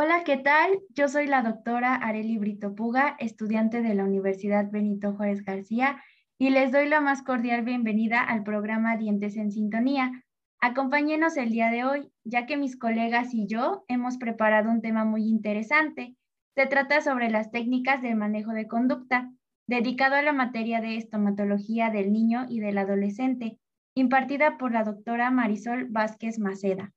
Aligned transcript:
Hola, 0.00 0.22
¿qué 0.22 0.36
tal? 0.36 0.78
Yo 0.90 1.08
soy 1.08 1.26
la 1.26 1.42
doctora 1.42 1.96
Areli 1.96 2.38
Brito 2.38 2.76
Puga, 2.76 3.16
estudiante 3.18 3.82
de 3.82 3.96
la 3.96 4.04
Universidad 4.04 4.70
Benito 4.70 5.16
Juárez 5.16 5.42
García, 5.42 6.00
y 6.38 6.50
les 6.50 6.70
doy 6.70 6.88
la 6.88 7.00
más 7.00 7.24
cordial 7.24 7.64
bienvenida 7.64 8.20
al 8.20 8.44
programa 8.44 8.96
Dientes 8.96 9.36
en 9.36 9.50
Sintonía. 9.50 10.12
Acompáñenos 10.60 11.36
el 11.36 11.50
día 11.50 11.72
de 11.72 11.82
hoy, 11.82 12.12
ya 12.22 12.46
que 12.46 12.56
mis 12.56 12.78
colegas 12.78 13.34
y 13.34 13.48
yo 13.48 13.82
hemos 13.88 14.18
preparado 14.18 14.70
un 14.70 14.82
tema 14.82 15.04
muy 15.04 15.24
interesante. 15.24 16.14
Se 16.54 16.66
trata 16.66 17.00
sobre 17.00 17.28
las 17.28 17.50
técnicas 17.50 18.00
del 18.00 18.14
manejo 18.14 18.52
de 18.52 18.68
conducta, 18.68 19.32
dedicado 19.66 20.14
a 20.14 20.22
la 20.22 20.32
materia 20.32 20.80
de 20.80 20.94
estomatología 20.94 21.90
del 21.90 22.12
niño 22.12 22.46
y 22.48 22.60
del 22.60 22.78
adolescente, 22.78 23.58
impartida 23.96 24.58
por 24.58 24.70
la 24.70 24.84
doctora 24.84 25.32
Marisol 25.32 25.86
Vázquez 25.90 26.38
Maceda. 26.38 26.92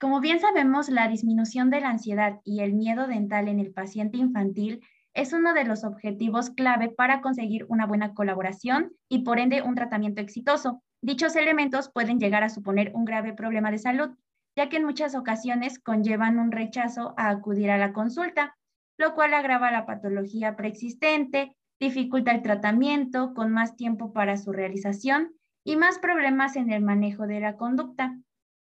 Como 0.00 0.20
bien 0.20 0.40
sabemos, 0.40 0.88
la 0.88 1.08
disminución 1.08 1.68
de 1.68 1.82
la 1.82 1.90
ansiedad 1.90 2.40
y 2.42 2.60
el 2.60 2.72
miedo 2.72 3.06
dental 3.06 3.48
en 3.48 3.60
el 3.60 3.70
paciente 3.70 4.16
infantil 4.16 4.80
es 5.12 5.34
uno 5.34 5.52
de 5.52 5.64
los 5.64 5.84
objetivos 5.84 6.48
clave 6.48 6.88
para 6.88 7.20
conseguir 7.20 7.66
una 7.68 7.84
buena 7.84 8.14
colaboración 8.14 8.92
y 9.10 9.24
por 9.24 9.38
ende 9.38 9.60
un 9.60 9.74
tratamiento 9.74 10.22
exitoso. 10.22 10.82
Dichos 11.02 11.36
elementos 11.36 11.90
pueden 11.92 12.18
llegar 12.18 12.42
a 12.42 12.48
suponer 12.48 12.92
un 12.94 13.04
grave 13.04 13.34
problema 13.34 13.70
de 13.70 13.76
salud, 13.76 14.16
ya 14.56 14.70
que 14.70 14.78
en 14.78 14.86
muchas 14.86 15.14
ocasiones 15.14 15.78
conllevan 15.78 16.38
un 16.38 16.50
rechazo 16.50 17.12
a 17.18 17.28
acudir 17.28 17.70
a 17.70 17.76
la 17.76 17.92
consulta, 17.92 18.56
lo 18.96 19.14
cual 19.14 19.34
agrava 19.34 19.70
la 19.70 19.84
patología 19.84 20.56
preexistente, 20.56 21.54
dificulta 21.78 22.32
el 22.32 22.40
tratamiento 22.40 23.34
con 23.34 23.52
más 23.52 23.76
tiempo 23.76 24.14
para 24.14 24.38
su 24.38 24.50
realización 24.50 25.34
y 25.62 25.76
más 25.76 25.98
problemas 25.98 26.56
en 26.56 26.72
el 26.72 26.82
manejo 26.82 27.26
de 27.26 27.40
la 27.40 27.58
conducta. 27.58 28.16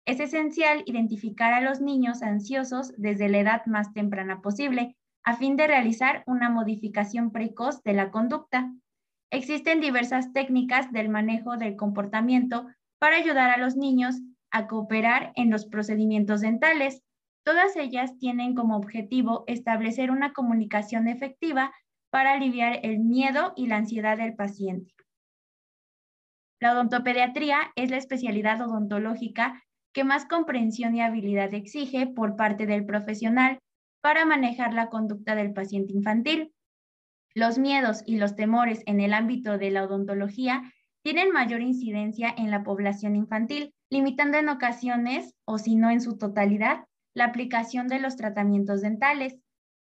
Es 0.05 0.19
esencial 0.19 0.83
identificar 0.85 1.53
a 1.53 1.61
los 1.61 1.81
niños 1.81 2.23
ansiosos 2.23 2.93
desde 2.97 3.29
la 3.29 3.39
edad 3.39 3.65
más 3.65 3.93
temprana 3.93 4.41
posible, 4.41 4.95
a 5.23 5.35
fin 5.35 5.55
de 5.55 5.67
realizar 5.67 6.23
una 6.25 6.49
modificación 6.49 7.31
precoz 7.31 7.83
de 7.83 7.93
la 7.93 8.09
conducta. 8.09 8.73
Existen 9.31 9.79
diversas 9.79 10.33
técnicas 10.33 10.91
del 10.91 11.09
manejo 11.09 11.57
del 11.57 11.75
comportamiento 11.75 12.67
para 12.99 13.17
ayudar 13.17 13.51
a 13.51 13.57
los 13.57 13.75
niños 13.75 14.15
a 14.51 14.67
cooperar 14.67 15.31
en 15.35 15.51
los 15.51 15.67
procedimientos 15.67 16.41
dentales. 16.41 17.03
Todas 17.45 17.75
ellas 17.75 18.17
tienen 18.17 18.55
como 18.55 18.75
objetivo 18.75 19.43
establecer 19.47 20.11
una 20.11 20.33
comunicación 20.33 21.07
efectiva 21.07 21.71
para 22.09 22.33
aliviar 22.33 22.79
el 22.83 22.99
miedo 22.99 23.53
y 23.55 23.67
la 23.67 23.77
ansiedad 23.77 24.17
del 24.17 24.35
paciente. 24.35 24.93
La 26.59 26.73
odontopediatría 26.73 27.71
es 27.75 27.89
la 27.89 27.97
especialidad 27.97 28.61
odontológica 28.61 29.63
que 29.93 30.03
más 30.03 30.25
comprensión 30.25 30.95
y 30.95 31.01
habilidad 31.01 31.53
exige 31.53 32.07
por 32.07 32.35
parte 32.35 32.65
del 32.65 32.85
profesional 32.85 33.59
para 34.01 34.25
manejar 34.25 34.73
la 34.73 34.89
conducta 34.89 35.35
del 35.35 35.53
paciente 35.53 35.93
infantil. 35.93 36.53
Los 37.33 37.57
miedos 37.57 38.03
y 38.05 38.17
los 38.17 38.35
temores 38.35 38.81
en 38.85 39.01
el 39.01 39.13
ámbito 39.13 39.57
de 39.57 39.71
la 39.71 39.83
odontología 39.83 40.73
tienen 41.03 41.31
mayor 41.31 41.61
incidencia 41.61 42.33
en 42.37 42.51
la 42.51 42.63
población 42.63 43.15
infantil, 43.15 43.73
limitando 43.89 44.37
en 44.37 44.49
ocasiones, 44.49 45.33
o 45.45 45.57
si 45.57 45.75
no 45.75 45.89
en 45.89 46.01
su 46.01 46.17
totalidad, 46.17 46.85
la 47.13 47.25
aplicación 47.25 47.87
de 47.87 47.99
los 47.99 48.15
tratamientos 48.15 48.81
dentales. 48.81 49.37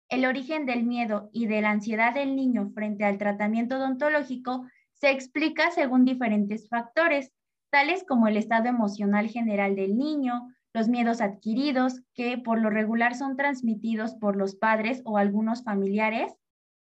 El 0.08 0.24
origen 0.24 0.66
del 0.66 0.84
miedo 0.84 1.30
y 1.32 1.46
de 1.46 1.62
la 1.62 1.70
ansiedad 1.70 2.14
del 2.14 2.36
niño 2.36 2.70
frente 2.74 3.04
al 3.04 3.18
tratamiento 3.18 3.76
odontológico 3.76 4.66
se 4.92 5.10
explica 5.10 5.70
según 5.70 6.04
diferentes 6.04 6.68
factores, 6.68 7.32
tales 7.76 8.04
como 8.08 8.26
el 8.26 8.38
estado 8.38 8.70
emocional 8.70 9.28
general 9.28 9.76
del 9.76 9.98
niño, 9.98 10.48
los 10.72 10.88
miedos 10.88 11.20
adquiridos, 11.20 12.00
que 12.14 12.38
por 12.38 12.58
lo 12.58 12.70
regular 12.70 13.14
son 13.14 13.36
transmitidos 13.36 14.14
por 14.14 14.34
los 14.34 14.56
padres 14.56 15.02
o 15.04 15.18
algunos 15.18 15.62
familiares, 15.62 16.32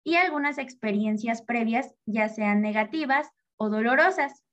y 0.04 0.18
algunas 0.18 0.60
experiencias 0.60 1.42
previas, 1.42 1.96
ya 2.06 2.30
sean 2.30 2.62
negativas 2.62 3.32
o 3.58 3.70
dolorosas. 3.70 4.44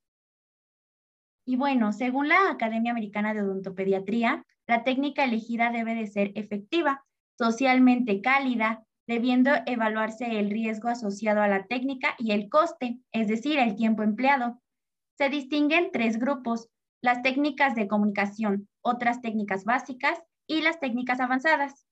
Y 1.45 1.57
bueno, 1.57 1.93
según 1.93 2.27
la 2.27 2.49
Academia 2.49 2.91
Americana 2.91 3.35
de 3.35 3.43
Odontopediatría, 3.43 4.43
la 4.65 4.83
técnica 4.83 5.25
elegida 5.25 5.69
debe 5.69 5.93
de 5.93 6.07
ser 6.07 6.31
efectiva, 6.33 7.03
socialmente 7.37 8.19
cálida, 8.21 8.83
debiendo 9.07 9.51
evaluarse 9.67 10.39
el 10.39 10.49
riesgo 10.49 10.89
asociado 10.89 11.43
a 11.43 11.47
la 11.47 11.67
técnica 11.67 12.15
y 12.17 12.31
el 12.31 12.49
coste, 12.49 12.97
es 13.11 13.27
decir, 13.27 13.59
el 13.59 13.75
tiempo 13.75 14.01
empleado. 14.01 14.59
Se 15.17 15.29
distinguen 15.29 15.91
tres 15.91 16.17
grupos, 16.17 16.69
las 17.01 17.21
técnicas 17.21 17.75
de 17.75 17.87
comunicación, 17.87 18.67
otras 18.81 19.21
técnicas 19.21 19.65
básicas 19.65 20.21
y 20.47 20.61
las 20.61 20.79
técnicas 20.79 21.19
avanzadas. 21.19 21.87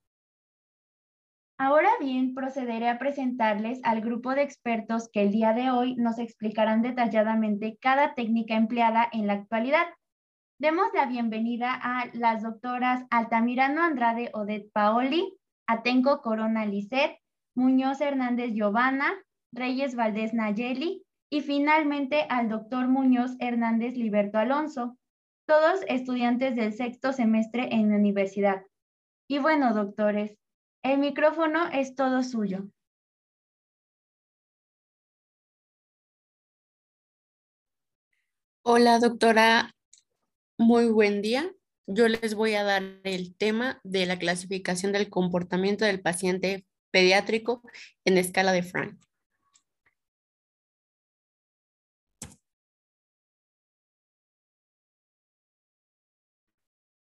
Ahora 1.57 1.89
bien, 1.99 2.33
procederé 2.33 2.87
a 2.87 2.99
presentarles 2.99 3.81
al 3.83 3.99
grupo 3.99 4.33
de 4.33 4.43
expertos 4.43 5.09
que 5.11 5.23
el 5.23 5.31
día 5.31 5.53
de 5.53 5.71
hoy 5.71 5.95
nos 5.95 6.17
explicarán 6.17 6.81
detalladamente 6.81 7.77
cada 7.81 8.15
técnica 8.15 8.55
empleada 8.55 9.09
en 9.11 9.27
la 9.27 9.33
actualidad. 9.33 9.85
Demos 10.57 10.87
la 10.93 11.05
bienvenida 11.05 11.73
a 11.73 12.05
las 12.13 12.43
doctoras 12.43 13.05
Altamirano 13.09 13.81
Andrade 13.81 14.29
Odette 14.33 14.71
Paoli, 14.71 15.37
Atenco 15.67 16.21
Corona 16.21 16.65
Lisset, 16.65 17.17
Muñoz 17.55 17.99
Hernández 17.99 18.53
Giovanna, 18.53 19.13
Reyes 19.51 19.95
Valdés 19.95 20.33
Nayeli 20.33 21.03
y 21.29 21.41
finalmente 21.41 22.25
al 22.29 22.49
doctor 22.49 22.87
Muñoz 22.87 23.31
Hernández 23.39 23.95
Liberto 23.95 24.37
Alonso, 24.37 24.97
todos 25.45 25.81
estudiantes 25.87 26.55
del 26.55 26.73
sexto 26.73 27.13
semestre 27.13 27.69
en 27.73 27.89
la 27.89 27.97
universidad. 27.97 28.65
Y 29.27 29.39
bueno, 29.39 29.73
doctores, 29.73 30.37
el 30.83 30.99
micrófono 30.99 31.67
es 31.71 31.95
todo 31.95 32.23
suyo. 32.23 32.69
Hola, 38.63 38.99
doctora. 38.99 39.75
Muy 40.57 40.89
buen 40.89 41.21
día. 41.21 41.51
Yo 41.87 42.07
les 42.07 42.35
voy 42.35 42.53
a 42.53 42.63
dar 42.63 42.83
el 43.03 43.35
tema 43.35 43.79
de 43.83 44.05
la 44.05 44.19
clasificación 44.19 44.91
del 44.91 45.09
comportamiento 45.09 45.85
del 45.85 46.01
paciente 46.01 46.65
pediátrico 46.91 47.63
en 48.05 48.17
escala 48.17 48.51
de 48.51 48.61
Frank. 48.61 49.08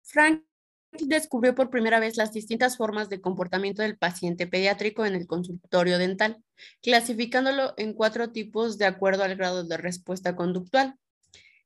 Frank 0.07 0.41
descubrió 0.93 1.53
por 1.53 1.69
primera 1.69 1.99
vez 1.99 2.15
las 2.15 2.31
distintas 2.31 2.77
formas 2.77 3.09
de 3.09 3.19
comportamiento 3.19 3.81
del 3.81 3.97
paciente 3.97 4.47
pediátrico 4.47 5.05
en 5.05 5.15
el 5.15 5.27
consultorio 5.27 5.97
dental, 5.97 6.41
clasificándolo 6.81 7.73
en 7.77 7.93
cuatro 7.93 8.31
tipos 8.31 8.77
de 8.77 8.85
acuerdo 8.85 9.23
al 9.23 9.35
grado 9.35 9.65
de 9.65 9.77
respuesta 9.77 10.35
conductual. 10.35 10.95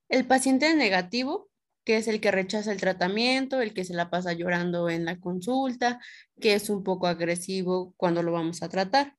El 0.09 0.25
paciente 0.25 0.73
negativo, 0.75 1.49
que 1.85 1.97
es 1.97 2.07
el 2.07 2.19
que 2.19 2.31
rechaza 2.31 2.71
el 2.71 2.81
tratamiento, 2.81 3.61
el 3.61 3.75
que 3.75 3.85
se 3.85 3.93
la 3.93 4.09
pasa 4.09 4.33
llorando 4.33 4.89
en 4.89 5.05
la 5.05 5.19
consulta, 5.19 5.99
que 6.39 6.55
es 6.55 6.69
un 6.69 6.83
poco 6.83 7.07
agresivo 7.07 7.93
cuando 7.97 8.23
lo 8.23 8.31
vamos 8.31 8.63
a 8.63 8.69
tratar. 8.69 9.15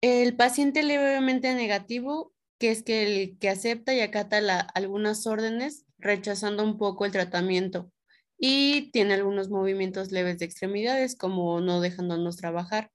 El 0.00 0.34
paciente 0.34 0.82
levemente 0.82 1.54
negativo, 1.54 2.32
que 2.58 2.70
es 2.70 2.84
el 2.86 3.38
que 3.38 3.50
acepta 3.50 3.94
y 3.94 4.00
acata 4.00 4.38
algunas 4.74 5.26
órdenes, 5.26 5.84
rechazando 5.98 6.64
un 6.64 6.78
poco 6.78 7.04
el 7.04 7.12
tratamiento 7.12 7.92
y 8.38 8.90
tiene 8.92 9.14
algunos 9.14 9.50
movimientos 9.50 10.12
leves 10.12 10.38
de 10.38 10.44
extremidades 10.44 11.16
como 11.16 11.60
no 11.60 11.80
dejándonos 11.80 12.36
trabajar. 12.36 12.90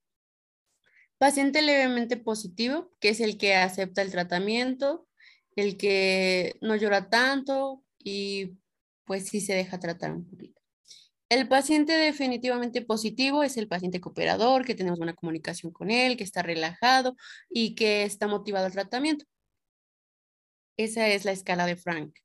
Paciente 1.18 1.62
levemente 1.62 2.18
positivo, 2.18 2.92
que 3.00 3.10
es 3.10 3.20
el 3.20 3.38
que 3.38 3.56
acepta 3.56 4.02
el 4.02 4.12
tratamiento, 4.12 5.08
el 5.56 5.78
que 5.78 6.56
no 6.62 6.76
llora 6.76 7.10
tanto 7.10 7.84
y 8.00 8.58
pues 9.06 9.28
sí 9.28 9.42
se 9.42 9.54
deja 9.54 9.80
tratar 9.80 10.12
un 10.14 10.30
poquito. 10.30 10.62
El 11.30 11.48
paciente 11.48 11.94
definitivamente 11.94 12.82
positivo 12.82 13.44
es 13.44 13.58
el 13.58 13.68
paciente 13.68 14.00
cooperador, 14.00 14.66
que 14.66 14.76
tenemos 14.76 15.00
buena 15.00 15.16
comunicación 15.16 15.72
con 15.72 15.90
él, 15.90 16.16
que 16.16 16.24
está 16.24 16.44
relajado 16.44 17.16
y 17.50 17.76
que 17.76 18.04
está 18.04 18.28
motivado 18.28 18.68
al 18.68 18.72
tratamiento. 18.72 19.26
Esa 20.78 21.08
es 21.08 21.26
la 21.26 21.32
escala 21.32 21.66
de 21.66 21.76
Frank. 21.76 22.16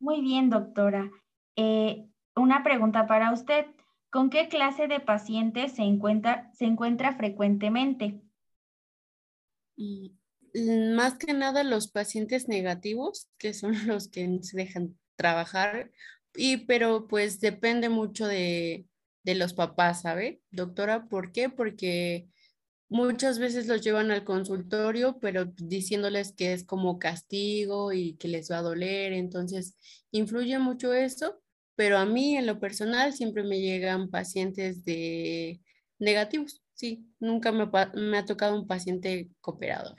Muy 0.00 0.22
bien, 0.22 0.50
doctora. 0.50 1.10
Eh, 1.56 2.06
una 2.34 2.62
pregunta 2.62 3.06
para 3.06 3.32
usted. 3.32 3.66
¿Con 4.10 4.30
qué 4.30 4.48
clase 4.48 4.88
de 4.88 4.98
pacientes 4.98 5.72
se 5.72 5.82
encuentra, 5.82 6.50
se 6.52 6.64
encuentra 6.64 7.14
frecuentemente? 7.14 8.20
Más 10.96 11.16
que 11.16 11.32
nada 11.32 11.62
los 11.62 11.88
pacientes 11.88 12.48
negativos, 12.48 13.30
que 13.38 13.54
son 13.54 13.72
los 13.86 14.08
que 14.08 14.38
se 14.42 14.56
dejan 14.56 14.98
trabajar, 15.16 15.90
y 16.34 16.66
pero 16.66 17.06
pues 17.06 17.40
depende 17.40 17.88
mucho 17.88 18.26
de, 18.26 18.86
de 19.22 19.34
los 19.34 19.52
papás, 19.52 20.02
¿sabe? 20.02 20.40
Doctora, 20.50 21.06
¿por 21.08 21.30
qué? 21.30 21.50
Porque 21.50 22.28
muchas 22.90 23.38
veces 23.38 23.68
los 23.68 23.80
llevan 23.80 24.10
al 24.10 24.24
consultorio, 24.24 25.18
pero 25.20 25.46
diciéndoles 25.46 26.32
que 26.32 26.52
es 26.52 26.64
como 26.64 26.98
castigo 26.98 27.92
y 27.92 28.16
que 28.16 28.28
les 28.28 28.50
va 28.50 28.58
a 28.58 28.62
doler, 28.62 29.12
entonces 29.12 29.76
influye 30.10 30.58
mucho 30.58 30.92
eso, 30.92 31.40
pero 31.76 31.96
a 31.96 32.04
mí 32.04 32.36
en 32.36 32.46
lo 32.46 32.58
personal 32.60 33.12
siempre 33.12 33.44
me 33.44 33.60
llegan 33.60 34.10
pacientes 34.10 34.84
de 34.84 35.60
negativos, 35.98 36.62
sí, 36.74 37.06
nunca 37.20 37.52
me, 37.52 37.70
me 37.94 38.18
ha 38.18 38.24
tocado 38.24 38.60
un 38.60 38.66
paciente 38.66 39.30
cooperador. 39.40 39.96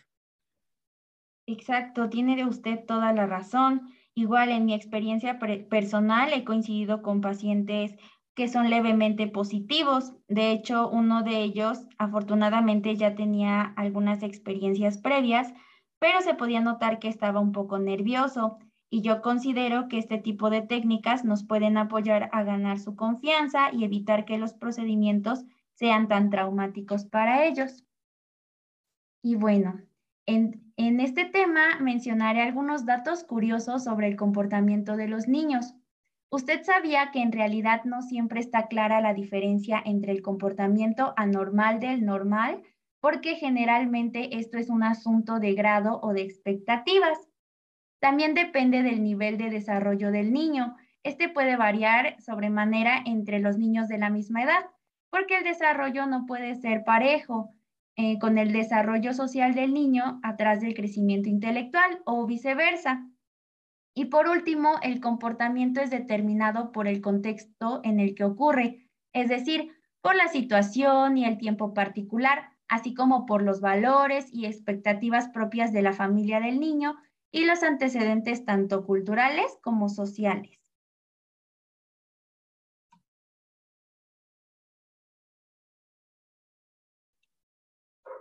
Exacto, 1.47 2.09
tiene 2.09 2.45
usted 2.45 2.85
toda 2.85 3.13
la 3.13 3.25
razón. 3.25 3.89
Igual 4.13 4.49
en 4.49 4.65
mi 4.65 4.73
experiencia 4.73 5.39
personal 5.69 6.33
he 6.33 6.43
coincidido 6.43 7.01
con 7.01 7.21
pacientes 7.21 7.95
que 8.35 8.47
son 8.47 8.69
levemente 8.69 9.27
positivos. 9.27 10.13
De 10.27 10.51
hecho, 10.51 10.89
uno 10.89 11.23
de 11.23 11.41
ellos 11.41 11.85
afortunadamente 11.97 12.95
ya 12.95 13.15
tenía 13.15 13.61
algunas 13.75 14.23
experiencias 14.23 14.97
previas, 14.97 15.53
pero 15.99 16.21
se 16.21 16.33
podía 16.33 16.61
notar 16.61 16.99
que 16.99 17.09
estaba 17.09 17.39
un 17.39 17.51
poco 17.51 17.77
nervioso. 17.77 18.57
Y 18.89 19.01
yo 19.01 19.21
considero 19.21 19.87
que 19.87 19.97
este 19.97 20.17
tipo 20.17 20.49
de 20.49 20.61
técnicas 20.61 21.23
nos 21.23 21.45
pueden 21.45 21.77
apoyar 21.77 22.29
a 22.33 22.43
ganar 22.43 22.79
su 22.79 22.95
confianza 22.95 23.71
y 23.71 23.83
evitar 23.83 24.25
que 24.25 24.37
los 24.37 24.53
procedimientos 24.53 25.45
sean 25.75 26.07
tan 26.07 26.29
traumáticos 26.29 27.05
para 27.05 27.45
ellos. 27.45 27.85
Y 29.23 29.35
bueno, 29.35 29.79
en, 30.25 30.73
en 30.77 30.99
este 30.99 31.25
tema 31.25 31.79
mencionaré 31.79 32.41
algunos 32.41 32.85
datos 32.85 33.23
curiosos 33.23 33.83
sobre 33.83 34.07
el 34.07 34.15
comportamiento 34.15 34.97
de 34.97 35.07
los 35.07 35.27
niños. 35.27 35.75
¿Usted 36.33 36.63
sabía 36.63 37.11
que 37.11 37.21
en 37.21 37.33
realidad 37.33 37.83
no 37.83 38.01
siempre 38.01 38.39
está 38.39 38.67
clara 38.67 39.01
la 39.01 39.13
diferencia 39.13 39.83
entre 39.83 40.13
el 40.13 40.21
comportamiento 40.21 41.13
anormal 41.17 41.81
del 41.81 42.05
normal? 42.05 42.63
Porque 43.01 43.35
generalmente 43.35 44.37
esto 44.37 44.57
es 44.57 44.69
un 44.69 44.81
asunto 44.81 45.39
de 45.39 45.53
grado 45.55 45.99
o 46.01 46.13
de 46.13 46.21
expectativas. 46.21 47.17
También 47.99 48.33
depende 48.33 48.81
del 48.81 49.03
nivel 49.03 49.37
de 49.37 49.49
desarrollo 49.49 50.09
del 50.09 50.31
niño. 50.31 50.77
Este 51.03 51.27
puede 51.27 51.57
variar 51.57 52.15
sobremanera 52.21 53.03
entre 53.05 53.39
los 53.39 53.57
niños 53.57 53.89
de 53.89 53.97
la 53.97 54.09
misma 54.09 54.43
edad, 54.43 54.65
porque 55.09 55.39
el 55.39 55.43
desarrollo 55.43 56.05
no 56.05 56.25
puede 56.25 56.55
ser 56.55 56.85
parejo 56.85 57.53
eh, 57.97 58.19
con 58.19 58.37
el 58.37 58.53
desarrollo 58.53 59.13
social 59.13 59.53
del 59.53 59.73
niño 59.73 60.21
atrás 60.23 60.61
del 60.61 60.75
crecimiento 60.75 61.27
intelectual 61.27 62.01
o 62.05 62.25
viceversa. 62.25 63.05
Y 63.93 64.05
por 64.05 64.27
último, 64.29 64.75
el 64.81 65.01
comportamiento 65.01 65.81
es 65.81 65.89
determinado 65.89 66.71
por 66.71 66.87
el 66.87 67.01
contexto 67.01 67.81
en 67.83 67.99
el 67.99 68.15
que 68.15 68.23
ocurre, 68.23 68.89
es 69.13 69.27
decir, 69.27 69.71
por 70.01 70.15
la 70.15 70.29
situación 70.29 71.17
y 71.17 71.25
el 71.25 71.37
tiempo 71.37 71.73
particular, 71.73 72.51
así 72.69 72.93
como 72.93 73.25
por 73.25 73.41
los 73.41 73.59
valores 73.59 74.27
y 74.31 74.45
expectativas 74.45 75.27
propias 75.29 75.73
de 75.73 75.81
la 75.81 75.93
familia 75.93 76.39
del 76.39 76.59
niño 76.59 76.95
y 77.31 77.45
los 77.45 77.63
antecedentes 77.63 78.45
tanto 78.45 78.85
culturales 78.85 79.57
como 79.61 79.89
sociales. 79.89 80.60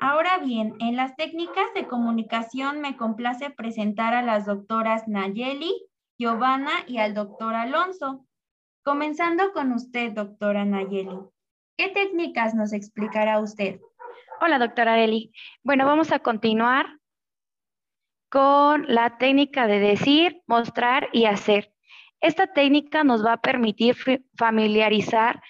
Ahora 0.02 0.38
bien, 0.38 0.74
en 0.80 0.96
las 0.96 1.14
técnicas 1.16 1.66
de 1.74 1.86
comunicación 1.86 2.80
me 2.80 2.96
complace 2.96 3.50
presentar 3.50 4.14
a 4.14 4.22
las 4.22 4.46
doctoras 4.46 5.06
Nayeli, 5.06 5.74
Giovanna 6.18 6.72
y 6.86 6.96
al 6.96 7.12
doctor 7.12 7.54
Alonso. 7.54 8.26
Comenzando 8.82 9.52
con 9.52 9.72
usted, 9.72 10.12
doctora 10.12 10.64
Nayeli. 10.64 11.18
¿Qué 11.76 11.88
técnicas 11.88 12.54
nos 12.54 12.72
explicará 12.72 13.40
usted? 13.40 13.78
Hola, 14.40 14.58
doctora 14.58 14.98
Eli. 14.98 15.32
Bueno, 15.62 15.84
vamos 15.84 16.12
a 16.12 16.20
continuar 16.20 16.86
con 18.30 18.86
la 18.88 19.18
técnica 19.18 19.66
de 19.66 19.80
decir, 19.80 20.40
mostrar 20.46 21.10
y 21.12 21.26
hacer. 21.26 21.74
Esta 22.22 22.46
técnica 22.46 23.04
nos 23.04 23.22
va 23.24 23.34
a 23.34 23.40
permitir 23.42 23.96
familiarizar 24.34 25.42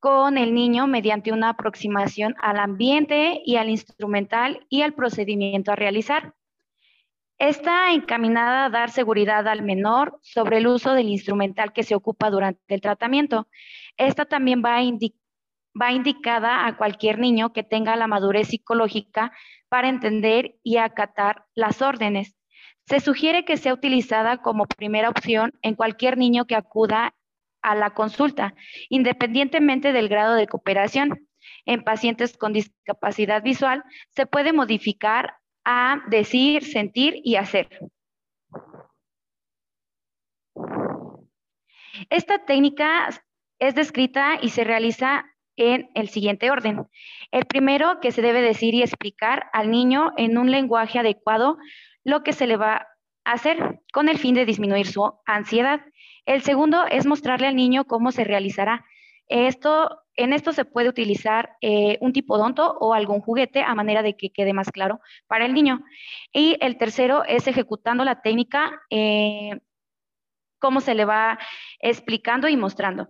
con 0.00 0.38
el 0.38 0.54
niño 0.54 0.86
mediante 0.86 1.32
una 1.32 1.50
aproximación 1.50 2.34
al 2.40 2.58
ambiente 2.58 3.42
y 3.44 3.56
al 3.56 3.68
instrumental 3.68 4.64
y 4.68 4.82
al 4.82 4.94
procedimiento 4.94 5.72
a 5.72 5.76
realizar. 5.76 6.34
Está 7.38 7.92
encaminada 7.92 8.64
a 8.64 8.70
dar 8.70 8.90
seguridad 8.90 9.46
al 9.46 9.62
menor 9.62 10.18
sobre 10.22 10.58
el 10.58 10.66
uso 10.66 10.94
del 10.94 11.08
instrumental 11.08 11.72
que 11.72 11.84
se 11.84 11.94
ocupa 11.94 12.30
durante 12.30 12.74
el 12.74 12.80
tratamiento. 12.80 13.46
Esta 13.96 14.24
también 14.24 14.60
va, 14.64 14.82
indicada 15.92 16.66
a 16.66 16.76
cualquier 16.76 17.20
niño 17.20 17.52
que 17.52 17.62
tenga 17.62 17.94
la 17.94 18.08
madurez 18.08 18.48
psicológica 18.48 19.32
para 19.68 19.88
entender 19.88 20.56
y 20.64 20.78
acatar 20.78 21.44
las 21.54 21.80
órdenes. 21.80 22.34
Se 22.86 22.98
sugiere 22.98 23.44
que 23.44 23.56
sea 23.56 23.74
utilizada 23.74 24.38
como 24.38 24.66
primera 24.66 25.08
opción 25.08 25.52
en 25.62 25.76
cualquier 25.76 26.18
niño 26.18 26.46
que 26.46 26.56
acuda 26.56 27.14
a 27.62 27.74
la 27.74 27.90
consulta, 27.90 28.54
independientemente 28.88 29.92
del 29.92 30.08
grado 30.08 30.34
de 30.34 30.46
cooperación. 30.46 31.28
En 31.64 31.82
pacientes 31.82 32.36
con 32.36 32.52
discapacidad 32.52 33.42
visual 33.42 33.84
se 34.10 34.26
puede 34.26 34.52
modificar 34.52 35.34
a 35.64 36.02
decir, 36.08 36.64
sentir 36.64 37.20
y 37.24 37.36
hacer. 37.36 37.68
Esta 42.10 42.44
técnica 42.44 43.08
es 43.58 43.74
descrita 43.74 44.38
y 44.40 44.50
se 44.50 44.64
realiza 44.64 45.24
en 45.56 45.90
el 45.94 46.08
siguiente 46.08 46.50
orden. 46.50 46.86
El 47.32 47.44
primero, 47.44 48.00
que 48.00 48.12
se 48.12 48.22
debe 48.22 48.40
decir 48.40 48.74
y 48.74 48.82
explicar 48.82 49.50
al 49.52 49.70
niño 49.70 50.12
en 50.16 50.38
un 50.38 50.50
lenguaje 50.50 50.98
adecuado 50.98 51.58
lo 52.04 52.22
que 52.22 52.32
se 52.32 52.46
le 52.46 52.56
va 52.56 52.86
a 53.24 53.32
hacer 53.32 53.80
con 53.92 54.08
el 54.08 54.18
fin 54.18 54.34
de 54.34 54.46
disminuir 54.46 54.86
su 54.86 55.12
ansiedad. 55.26 55.80
El 56.28 56.42
segundo 56.42 56.84
es 56.84 57.06
mostrarle 57.06 57.46
al 57.46 57.56
niño 57.56 57.86
cómo 57.86 58.12
se 58.12 58.22
realizará. 58.22 58.84
Esto, 59.28 60.02
en 60.14 60.34
esto 60.34 60.52
se 60.52 60.66
puede 60.66 60.90
utilizar 60.90 61.56
eh, 61.62 61.96
un 62.02 62.12
tipo 62.12 62.36
donto 62.36 62.76
o 62.80 62.92
algún 62.92 63.22
juguete 63.22 63.62
a 63.62 63.74
manera 63.74 64.02
de 64.02 64.14
que 64.14 64.28
quede 64.28 64.52
más 64.52 64.70
claro 64.70 65.00
para 65.26 65.46
el 65.46 65.54
niño. 65.54 65.82
Y 66.30 66.58
el 66.60 66.76
tercero 66.76 67.24
es 67.24 67.46
ejecutando 67.46 68.04
la 68.04 68.20
técnica, 68.20 68.78
eh, 68.90 69.58
cómo 70.58 70.82
se 70.82 70.94
le 70.94 71.06
va 71.06 71.38
explicando 71.78 72.46
y 72.46 72.58
mostrando. 72.58 73.08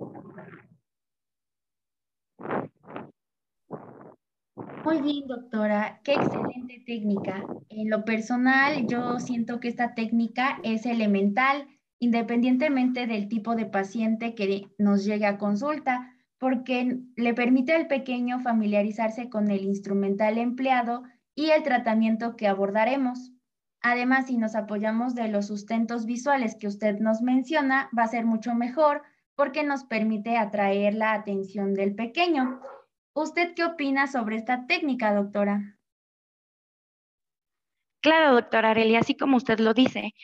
Muy 4.84 5.02
bien, 5.02 5.26
doctora. 5.26 6.00
Qué 6.04 6.12
excelente 6.12 6.84
técnica. 6.86 7.44
En 7.68 7.90
lo 7.90 8.04
personal, 8.04 8.86
yo 8.86 9.18
siento 9.18 9.58
que 9.58 9.66
esta 9.66 9.96
técnica 9.96 10.60
es 10.62 10.86
elemental 10.86 11.66
independientemente 11.98 13.06
del 13.06 13.28
tipo 13.28 13.54
de 13.54 13.66
paciente 13.66 14.34
que 14.34 14.68
nos 14.78 15.04
llegue 15.04 15.26
a 15.26 15.38
consulta, 15.38 16.14
porque 16.38 17.00
le 17.16 17.34
permite 17.34 17.74
al 17.74 17.88
pequeño 17.88 18.40
familiarizarse 18.40 19.28
con 19.28 19.50
el 19.50 19.64
instrumental 19.64 20.38
empleado 20.38 21.02
y 21.34 21.50
el 21.50 21.62
tratamiento 21.62 22.36
que 22.36 22.46
abordaremos. 22.46 23.32
Además, 23.80 24.26
si 24.26 24.38
nos 24.38 24.54
apoyamos 24.54 25.14
de 25.14 25.28
los 25.28 25.46
sustentos 25.46 26.04
visuales 26.06 26.56
que 26.56 26.66
usted 26.66 26.98
nos 26.98 27.22
menciona, 27.22 27.88
va 27.96 28.04
a 28.04 28.08
ser 28.08 28.24
mucho 28.24 28.54
mejor 28.54 29.02
porque 29.34 29.62
nos 29.62 29.84
permite 29.84 30.36
atraer 30.36 30.94
la 30.94 31.12
atención 31.12 31.74
del 31.74 31.94
pequeño. 31.94 32.60
¿Usted 33.14 33.54
qué 33.54 33.64
opina 33.64 34.06
sobre 34.06 34.36
esta 34.36 34.66
técnica, 34.66 35.14
doctora? 35.14 35.78
Claro, 38.00 38.34
doctora 38.34 38.70
Arelia, 38.70 39.00
así 39.00 39.16
como 39.16 39.36
usted 39.36 39.58
lo 39.58 39.74
dice, 39.74 40.14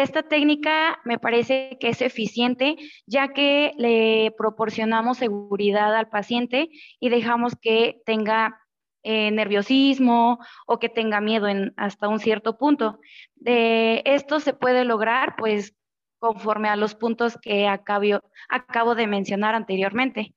esta 0.00 0.22
técnica 0.22 0.98
me 1.04 1.18
parece 1.18 1.76
que 1.78 1.90
es 1.90 2.00
eficiente 2.00 2.76
ya 3.06 3.28
que 3.28 3.72
le 3.76 4.32
proporcionamos 4.38 5.18
seguridad 5.18 5.94
al 5.94 6.08
paciente 6.08 6.70
y 6.98 7.10
dejamos 7.10 7.56
que 7.60 8.00
tenga 8.06 8.58
eh, 9.02 9.30
nerviosismo 9.32 10.38
o 10.66 10.78
que 10.78 10.88
tenga 10.88 11.20
miedo 11.20 11.46
hasta 11.76 12.08
un 12.08 12.20
cierto 12.20 12.56
punto. 12.56 13.00
De 13.34 14.02
esto 14.06 14.40
se 14.40 14.54
puede 14.54 14.84
lograr 14.84 15.36
pues 15.36 15.74
conforme 16.18 16.68
a 16.68 16.76
los 16.76 16.94
puntos 16.94 17.36
que 17.36 17.66
acabo 17.68 18.94
de 18.94 19.06
mencionar 19.06 19.54
anteriormente. 19.54 20.34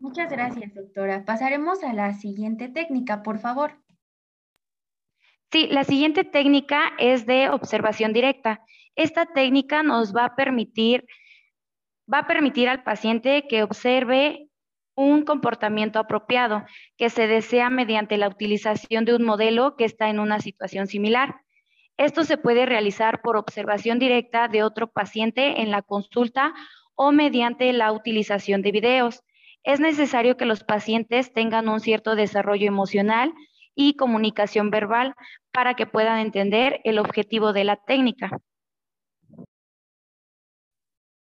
Muchas 0.00 0.30
gracias, 0.30 0.74
doctora. 0.74 1.24
Pasaremos 1.24 1.82
a 1.82 1.92
la 1.92 2.12
siguiente 2.12 2.68
técnica, 2.68 3.22
por 3.22 3.38
favor. 3.38 3.85
Sí, 5.56 5.68
la 5.68 5.84
siguiente 5.84 6.22
técnica 6.22 6.92
es 6.98 7.24
de 7.24 7.48
observación 7.48 8.12
directa. 8.12 8.60
Esta 8.94 9.24
técnica 9.24 9.82
nos 9.82 10.14
va 10.14 10.26
a 10.26 10.36
permitir, 10.36 11.06
va 12.12 12.18
a 12.18 12.26
permitir 12.26 12.68
al 12.68 12.82
paciente 12.82 13.46
que 13.48 13.62
observe 13.62 14.50
un 14.94 15.24
comportamiento 15.24 15.98
apropiado 15.98 16.66
que 16.98 17.08
se 17.08 17.26
desea 17.26 17.70
mediante 17.70 18.18
la 18.18 18.28
utilización 18.28 19.06
de 19.06 19.14
un 19.14 19.24
modelo 19.24 19.76
que 19.76 19.86
está 19.86 20.10
en 20.10 20.20
una 20.20 20.40
situación 20.40 20.88
similar. 20.88 21.36
Esto 21.96 22.24
se 22.24 22.36
puede 22.36 22.66
realizar 22.66 23.22
por 23.22 23.38
observación 23.38 23.98
directa 23.98 24.48
de 24.48 24.62
otro 24.62 24.88
paciente 24.92 25.62
en 25.62 25.70
la 25.70 25.80
consulta 25.80 26.52
o 26.96 27.12
mediante 27.12 27.72
la 27.72 27.92
utilización 27.92 28.60
de 28.60 28.72
videos. 28.72 29.22
es 29.64 29.80
necesario 29.80 30.36
que 30.36 30.44
los 30.44 30.64
pacientes 30.64 31.32
tengan 31.32 31.70
un 31.70 31.80
cierto 31.80 32.14
desarrollo 32.14 32.68
emocional 32.68 33.32
y 33.76 33.94
comunicación 33.94 34.70
verbal 34.70 35.14
para 35.52 35.74
que 35.74 35.86
puedan 35.86 36.18
entender 36.18 36.80
el 36.82 36.98
objetivo 36.98 37.52
de 37.52 37.64
la 37.64 37.76
técnica. 37.76 38.30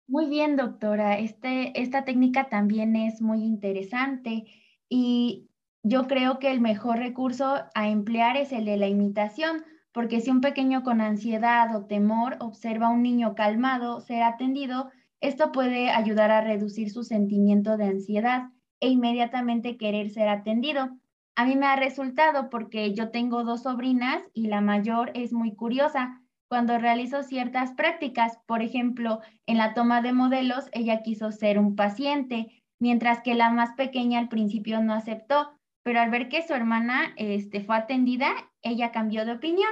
Muy 0.08 0.28
bien, 0.28 0.58
doctora. 0.58 1.18
Este, 1.18 1.82
esta 1.82 2.06
técnica 2.06 2.50
también 2.50 2.96
es 2.96 3.22
muy 3.22 3.44
interesante 3.44 4.44
y 4.88 5.50
yo 5.82 6.08
creo 6.08 6.38
que 6.38 6.52
el 6.52 6.62
mejor 6.62 6.98
recurso 6.98 7.64
a 7.74 7.90
emplear 7.90 8.38
es 8.38 8.52
el 8.52 8.66
de 8.66 8.78
la 8.78 8.88
imitación, 8.88 9.64
porque 9.92 10.22
si 10.22 10.30
un 10.30 10.42
pequeño 10.42 10.84
con 10.84 11.02
ansiedad 11.02 11.76
o 11.76 11.86
temor 11.86 12.38
observa 12.40 12.88
a 12.88 12.92
un 12.92 13.02
niño 13.02 13.34
calmado 13.34 14.02
ser 14.02 14.24
atendido, 14.24 14.92
esto 15.22 15.52
puede 15.52 15.90
ayudar 15.90 16.32
a 16.32 16.42
reducir 16.42 16.92
su 16.92 17.04
sentimiento 17.04 17.78
de 17.78 17.86
ansiedad 17.86 18.50
e 18.82 18.90
inmediatamente 18.90 19.78
querer 19.78 20.10
ser 20.10 20.28
atendido. 20.28 20.90
A 21.36 21.46
mí 21.46 21.56
me 21.56 21.66
ha 21.66 21.76
resultado 21.76 22.50
porque 22.50 22.94
yo 22.94 23.10
tengo 23.10 23.44
dos 23.44 23.64
sobrinas 23.64 24.22
y 24.34 24.48
la 24.48 24.62
mayor 24.62 25.12
es 25.16 25.34
muy 25.34 25.56
curiosa. 25.56 26.22
Cuando 26.48 26.78
realizo 26.78 27.24
ciertas 27.24 27.72
prácticas, 27.72 28.38
por 28.46 28.62
ejemplo, 28.62 29.20
en 29.48 29.58
la 29.58 29.74
toma 29.74 30.02
de 30.04 30.14
modelos, 30.14 30.70
ella 30.74 31.02
quiso 31.02 31.32
ser 31.32 31.58
un 31.58 31.76
paciente, 31.76 32.64
mientras 32.80 33.22
que 33.24 33.34
la 33.34 33.50
más 33.50 33.74
pequeña 33.74 34.20
al 34.20 34.30
principio 34.30 34.80
no 34.82 34.94
aceptó, 34.94 35.60
pero 35.82 36.00
al 36.00 36.12
ver 36.12 36.30
que 36.30 36.46
su 36.46 36.54
hermana 36.54 37.14
este, 37.18 37.62
fue 37.62 37.78
atendida, 37.78 38.32
ella 38.62 38.92
cambió 38.92 39.26
de 39.26 39.34
opinión. 39.34 39.72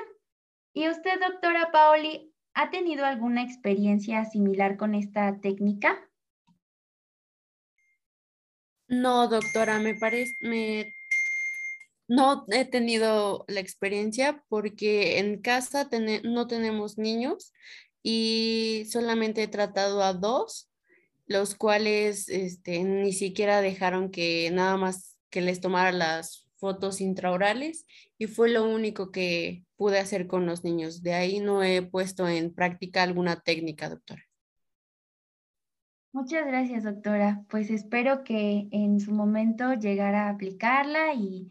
¿Y 0.74 0.90
usted, 0.90 1.20
doctora 1.20 1.72
Paoli, 1.72 2.34
ha 2.56 2.72
tenido 2.72 3.06
alguna 3.06 3.44
experiencia 3.44 4.26
similar 4.26 4.78
con 4.78 4.96
esta 4.96 5.40
técnica? 5.40 6.10
No, 8.88 9.28
doctora, 9.28 9.80
me 9.80 9.94
parece, 9.94 10.34
me 10.42 10.86
no 12.12 12.44
he 12.50 12.66
tenido 12.66 13.46
la 13.48 13.62
experiencia 13.62 14.44
porque 14.50 15.18
en 15.20 15.42
casa 15.42 15.90
no 16.26 16.46
tenemos 16.46 16.98
niños 16.98 17.54
y 18.04 18.84
solamente 18.90 19.44
he 19.44 19.48
tratado 19.48 20.04
a 20.04 20.12
dos, 20.12 20.70
los 21.26 21.56
cuales 21.56 22.28
este, 22.28 22.84
ni 22.84 23.14
siquiera 23.14 23.62
dejaron 23.62 24.12
que 24.12 24.52
nada 24.52 24.76
más 24.76 25.18
que 25.30 25.40
les 25.40 25.62
tomara 25.62 25.94
las 25.94 26.50
fotos 26.58 27.00
intraorales 27.00 27.86
y 28.18 28.28
fue 28.28 28.50
lo 28.50 28.66
único 28.66 29.10
que 29.10 29.64
pude 29.78 29.98
hacer 29.98 30.28
con 30.28 30.46
los 30.46 30.66
niños. 30.66 31.04
De 31.04 31.14
ahí 31.14 31.40
no 31.40 31.64
he 31.64 31.82
puesto 31.82 32.28
en 32.28 32.54
práctica 32.54 33.04
alguna 33.04 33.40
técnica, 33.40 33.88
doctora. 33.88 34.26
Muchas 36.12 36.46
gracias, 36.46 36.84
doctora. 36.84 37.46
Pues 37.50 37.70
espero 37.72 38.26
que 38.26 38.68
en 38.72 39.00
su 39.00 39.14
momento 39.14 39.76
llegara 39.76 40.28
a 40.28 40.32
aplicarla 40.32 41.14
y 41.14 41.48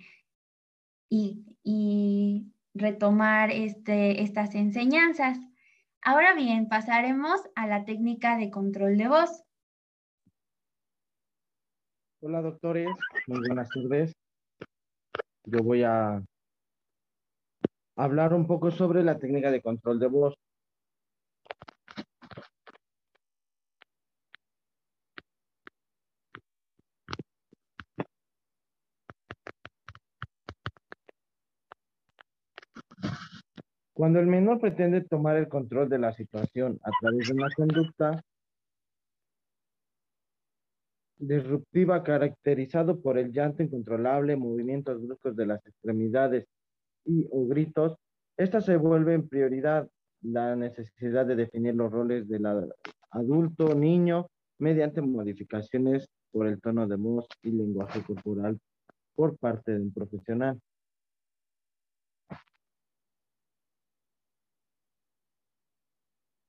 y, 1.11 2.47
retomar 2.73 3.51
este, 3.51 4.23
estas 4.23 4.55
enseñanzas. 4.55 5.39
Ahora 6.03 6.35
bien, 6.35 6.69
pasaremos 6.69 7.41
a 7.57 7.67
la 7.67 7.85
técnica 7.85 8.39
de 8.39 8.51
control 8.51 8.97
de 8.97 9.09
voz. 9.09 9.43
Hola 12.23 12.43
doctores, 12.43 12.89
muy 13.27 13.41
buenas 13.47 13.69
tardes. 13.71 14.13
Yo 15.45 15.65
voy 15.65 15.83
a 15.83 16.23
hablar 17.97 18.33
un 18.35 18.47
poco 18.47 18.71
sobre 18.71 19.03
la 19.03 19.19
técnica 19.19 19.51
de 19.51 19.63
control 19.63 19.99
de 19.99 20.07
voz. 20.07 20.35
Cuando 34.01 34.19
el 34.19 34.29
menor 34.29 34.59
pretende 34.59 35.03
tomar 35.03 35.37
el 35.37 35.47
control 35.47 35.91
de 35.91 35.99
la 35.99 36.11
situación 36.15 36.81
a 36.85 36.91
través 37.03 37.29
de 37.29 37.35
una 37.35 37.51
conducta 37.55 38.25
disruptiva 41.19 42.03
caracterizado 42.03 42.99
por 42.99 43.19
el 43.19 43.31
llanto 43.31 43.63
incontrolable, 43.63 44.37
movimientos 44.37 45.03
bruscos 45.03 45.37
de 45.37 45.45
las 45.45 45.67
extremidades 45.67 46.47
y 47.05 47.29
o 47.31 47.47
gritos, 47.47 47.99
esta 48.39 48.63
se 48.63 48.79
vuelve 48.79 49.13
en 49.13 49.29
prioridad 49.29 49.87
la 50.23 50.57
necesidad 50.57 51.27
de 51.27 51.37
definir 51.37 51.75
los 51.75 51.93
roles 51.93 52.27
del 52.27 52.47
adulto, 53.11 53.75
niño, 53.75 54.29
mediante 54.59 55.03
modificaciones 55.03 56.09
por 56.33 56.47
el 56.47 56.59
tono 56.59 56.89
de 56.89 56.97
voz 56.97 57.27
y 57.43 57.51
lenguaje 57.51 58.03
corporal 58.03 58.59
por 59.15 59.37
parte 59.37 59.73
de 59.73 59.83
un 59.83 59.93
profesional. 59.93 60.59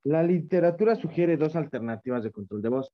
La 0.03 0.23
literatura 0.23 0.95
sugiere 0.95 1.37
dos 1.37 1.55
alternativas 1.55 2.23
de 2.23 2.31
control 2.31 2.61
de 2.63 2.69
voz. 2.69 2.91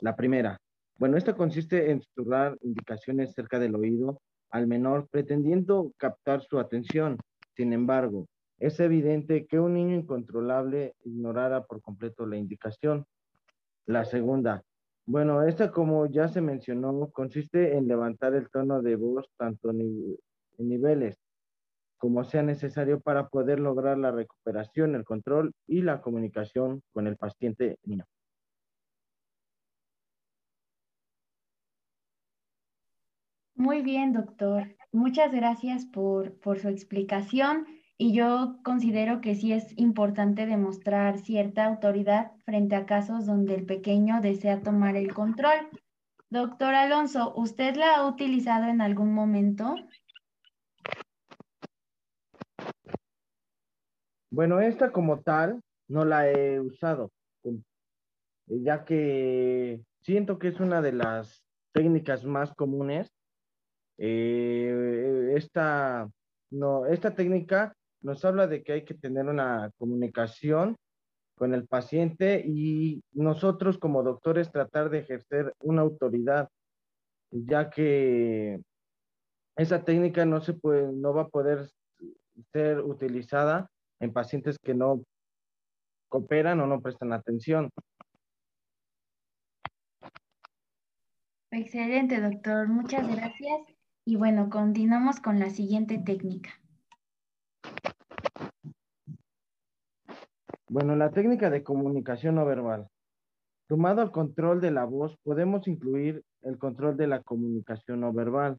La 0.00 0.16
primera, 0.16 0.58
bueno, 0.98 1.18
esta 1.18 1.34
consiste 1.34 1.90
en 1.90 2.00
susurrar 2.00 2.56
indicaciones 2.62 3.34
cerca 3.34 3.58
del 3.58 3.74
oído 3.74 4.22
al 4.50 4.66
menor 4.66 5.06
pretendiendo 5.10 5.92
captar 5.98 6.42
su 6.42 6.58
atención. 6.58 7.18
Sin 7.54 7.74
embargo, 7.74 8.26
es 8.58 8.80
evidente 8.80 9.44
que 9.44 9.60
un 9.60 9.74
niño 9.74 9.96
incontrolable 9.96 10.94
ignorara 11.04 11.64
por 11.64 11.82
completo 11.82 12.24
la 12.24 12.38
indicación. 12.38 13.04
La 13.84 14.06
segunda, 14.06 14.62
bueno, 15.04 15.42
esta 15.42 15.70
como 15.70 16.06
ya 16.06 16.28
se 16.28 16.40
mencionó, 16.40 17.10
consiste 17.10 17.76
en 17.76 17.86
levantar 17.86 18.34
el 18.34 18.48
tono 18.48 18.80
de 18.80 18.96
voz 18.96 19.28
tanto 19.36 19.70
en 19.70 20.16
niveles 20.56 21.18
como 21.98 22.24
sea 22.24 22.42
necesario 22.42 23.00
para 23.00 23.28
poder 23.28 23.60
lograr 23.60 23.98
la 23.98 24.10
recuperación, 24.10 24.94
el 24.94 25.04
control 25.04 25.52
y 25.66 25.82
la 25.82 26.00
comunicación 26.00 26.82
con 26.92 27.06
el 27.06 27.16
paciente 27.16 27.78
niño. 27.84 28.04
Muy 33.54 33.80
bien, 33.80 34.12
doctor. 34.12 34.76
Muchas 34.92 35.32
gracias 35.32 35.86
por, 35.86 36.38
por 36.40 36.58
su 36.58 36.68
explicación 36.68 37.66
y 37.98 38.12
yo 38.12 38.58
considero 38.62 39.22
que 39.22 39.34
sí 39.34 39.52
es 39.52 39.72
importante 39.78 40.44
demostrar 40.44 41.18
cierta 41.18 41.64
autoridad 41.64 42.32
frente 42.44 42.76
a 42.76 42.84
casos 42.84 43.24
donde 43.24 43.54
el 43.54 43.64
pequeño 43.64 44.20
desea 44.20 44.60
tomar 44.60 44.96
el 44.96 45.14
control. 45.14 45.70
Doctor 46.28 46.74
Alonso, 46.74 47.32
¿usted 47.36 47.76
la 47.76 47.96
ha 47.96 48.06
utilizado 48.06 48.66
en 48.66 48.82
algún 48.82 49.14
momento? 49.14 49.74
Bueno, 54.36 54.60
esta 54.60 54.92
como 54.92 55.22
tal 55.22 55.62
no 55.88 56.04
la 56.04 56.30
he 56.30 56.60
usado, 56.60 57.10
ya 58.46 58.84
que 58.84 59.80
siento 60.02 60.38
que 60.38 60.48
es 60.48 60.60
una 60.60 60.82
de 60.82 60.92
las 60.92 61.42
técnicas 61.72 62.22
más 62.26 62.52
comunes. 62.52 63.10
Eh, 63.96 65.32
esta, 65.34 66.10
no, 66.50 66.84
esta 66.84 67.14
técnica 67.14 67.74
nos 68.02 68.26
habla 68.26 68.46
de 68.46 68.62
que 68.62 68.72
hay 68.74 68.84
que 68.84 68.92
tener 68.92 69.24
una 69.24 69.70
comunicación 69.78 70.76
con 71.38 71.54
el 71.54 71.66
paciente 71.66 72.44
y 72.46 73.02
nosotros 73.12 73.78
como 73.78 74.02
doctores 74.02 74.52
tratar 74.52 74.90
de 74.90 74.98
ejercer 74.98 75.54
una 75.60 75.80
autoridad, 75.80 76.50
ya 77.30 77.70
que 77.70 78.60
esa 79.56 79.82
técnica 79.82 80.26
no 80.26 80.42
se 80.42 80.52
puede, 80.52 80.92
no 80.92 81.14
va 81.14 81.22
a 81.22 81.28
poder 81.28 81.70
ser 82.52 82.80
utilizada 82.80 83.70
en 84.00 84.12
pacientes 84.12 84.58
que 84.62 84.74
no 84.74 85.02
cooperan 86.08 86.60
o 86.60 86.66
no 86.66 86.80
prestan 86.80 87.12
atención. 87.12 87.70
Excelente, 91.50 92.20
doctor. 92.20 92.68
Muchas 92.68 93.08
gracias. 93.08 93.60
Y 94.04 94.16
bueno, 94.16 94.50
continuamos 94.50 95.20
con 95.20 95.40
la 95.40 95.50
siguiente 95.50 95.98
técnica. 95.98 96.50
Bueno, 100.68 100.96
la 100.96 101.10
técnica 101.10 101.48
de 101.48 101.62
comunicación 101.62 102.34
no 102.34 102.44
verbal. 102.44 102.88
Tomado 103.68 104.02
el 104.02 104.10
control 104.10 104.60
de 104.60 104.70
la 104.70 104.84
voz, 104.84 105.16
podemos 105.22 105.66
incluir 105.66 106.22
el 106.42 106.58
control 106.58 106.96
de 106.96 107.06
la 107.06 107.22
comunicación 107.22 108.00
no 108.00 108.12
verbal, 108.12 108.58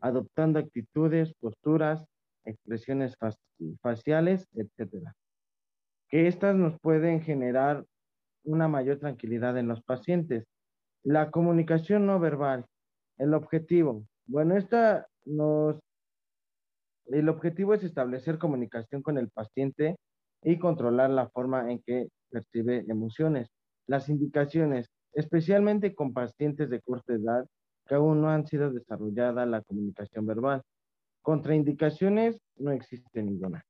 adoptando 0.00 0.58
actitudes, 0.58 1.34
posturas, 1.40 2.04
expresiones 2.44 3.16
faciales, 3.82 4.46
etcétera. 4.54 5.14
Que 6.08 6.26
estas 6.26 6.54
nos 6.54 6.78
pueden 6.80 7.20
generar 7.20 7.84
una 8.44 8.68
mayor 8.68 8.98
tranquilidad 8.98 9.58
en 9.58 9.68
los 9.68 9.82
pacientes. 9.82 10.46
La 11.02 11.30
comunicación 11.30 12.06
no 12.06 12.18
verbal, 12.18 12.66
el 13.18 13.34
objetivo. 13.34 14.04
Bueno, 14.26 14.56
esta 14.56 15.06
nos, 15.24 15.78
el 17.06 17.28
objetivo 17.28 17.74
es 17.74 17.82
establecer 17.84 18.38
comunicación 18.38 19.02
con 19.02 19.18
el 19.18 19.30
paciente 19.30 19.96
y 20.42 20.58
controlar 20.58 21.10
la 21.10 21.28
forma 21.28 21.70
en 21.70 21.80
que 21.82 22.08
percibe 22.30 22.84
emociones. 22.88 23.48
Las 23.86 24.08
indicaciones, 24.08 24.88
especialmente 25.14 25.94
con 25.94 26.12
pacientes 26.12 26.70
de 26.70 26.80
corta 26.80 27.14
edad, 27.14 27.46
que 27.86 27.94
aún 27.94 28.20
no 28.20 28.28
han 28.28 28.46
sido 28.46 28.70
desarrollada 28.70 29.46
la 29.46 29.62
comunicación 29.62 30.26
verbal. 30.26 30.62
Contraindicaciones 31.22 32.40
no 32.56 32.70
existe 32.72 33.22
ninguna. 33.22 33.64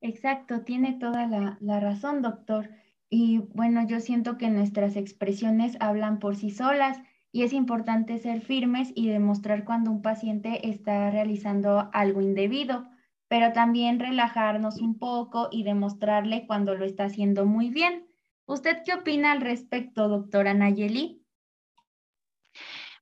Exacto, 0.00 0.62
tiene 0.62 0.94
toda 0.94 1.26
la, 1.26 1.58
la 1.60 1.80
razón, 1.80 2.22
doctor. 2.22 2.70
Y 3.08 3.38
bueno, 3.54 3.86
yo 3.86 4.00
siento 4.00 4.36
que 4.38 4.50
nuestras 4.50 4.96
expresiones 4.96 5.76
hablan 5.80 6.18
por 6.18 6.36
sí 6.36 6.50
solas 6.50 6.98
y 7.32 7.42
es 7.42 7.52
importante 7.52 8.18
ser 8.18 8.40
firmes 8.40 8.92
y 8.94 9.08
demostrar 9.08 9.64
cuando 9.64 9.90
un 9.90 10.02
paciente 10.02 10.68
está 10.68 11.10
realizando 11.10 11.90
algo 11.92 12.20
indebido, 12.20 12.88
pero 13.28 13.52
también 13.52 14.00
relajarnos 14.00 14.80
un 14.80 14.98
poco 14.98 15.48
y 15.50 15.62
demostrarle 15.62 16.46
cuando 16.46 16.74
lo 16.74 16.84
está 16.84 17.04
haciendo 17.04 17.44
muy 17.44 17.70
bien. 17.70 18.06
¿Usted 18.46 18.78
qué 18.84 18.94
opina 18.94 19.32
al 19.32 19.40
respecto, 19.40 20.08
doctora 20.08 20.54
Nayeli? 20.54 21.25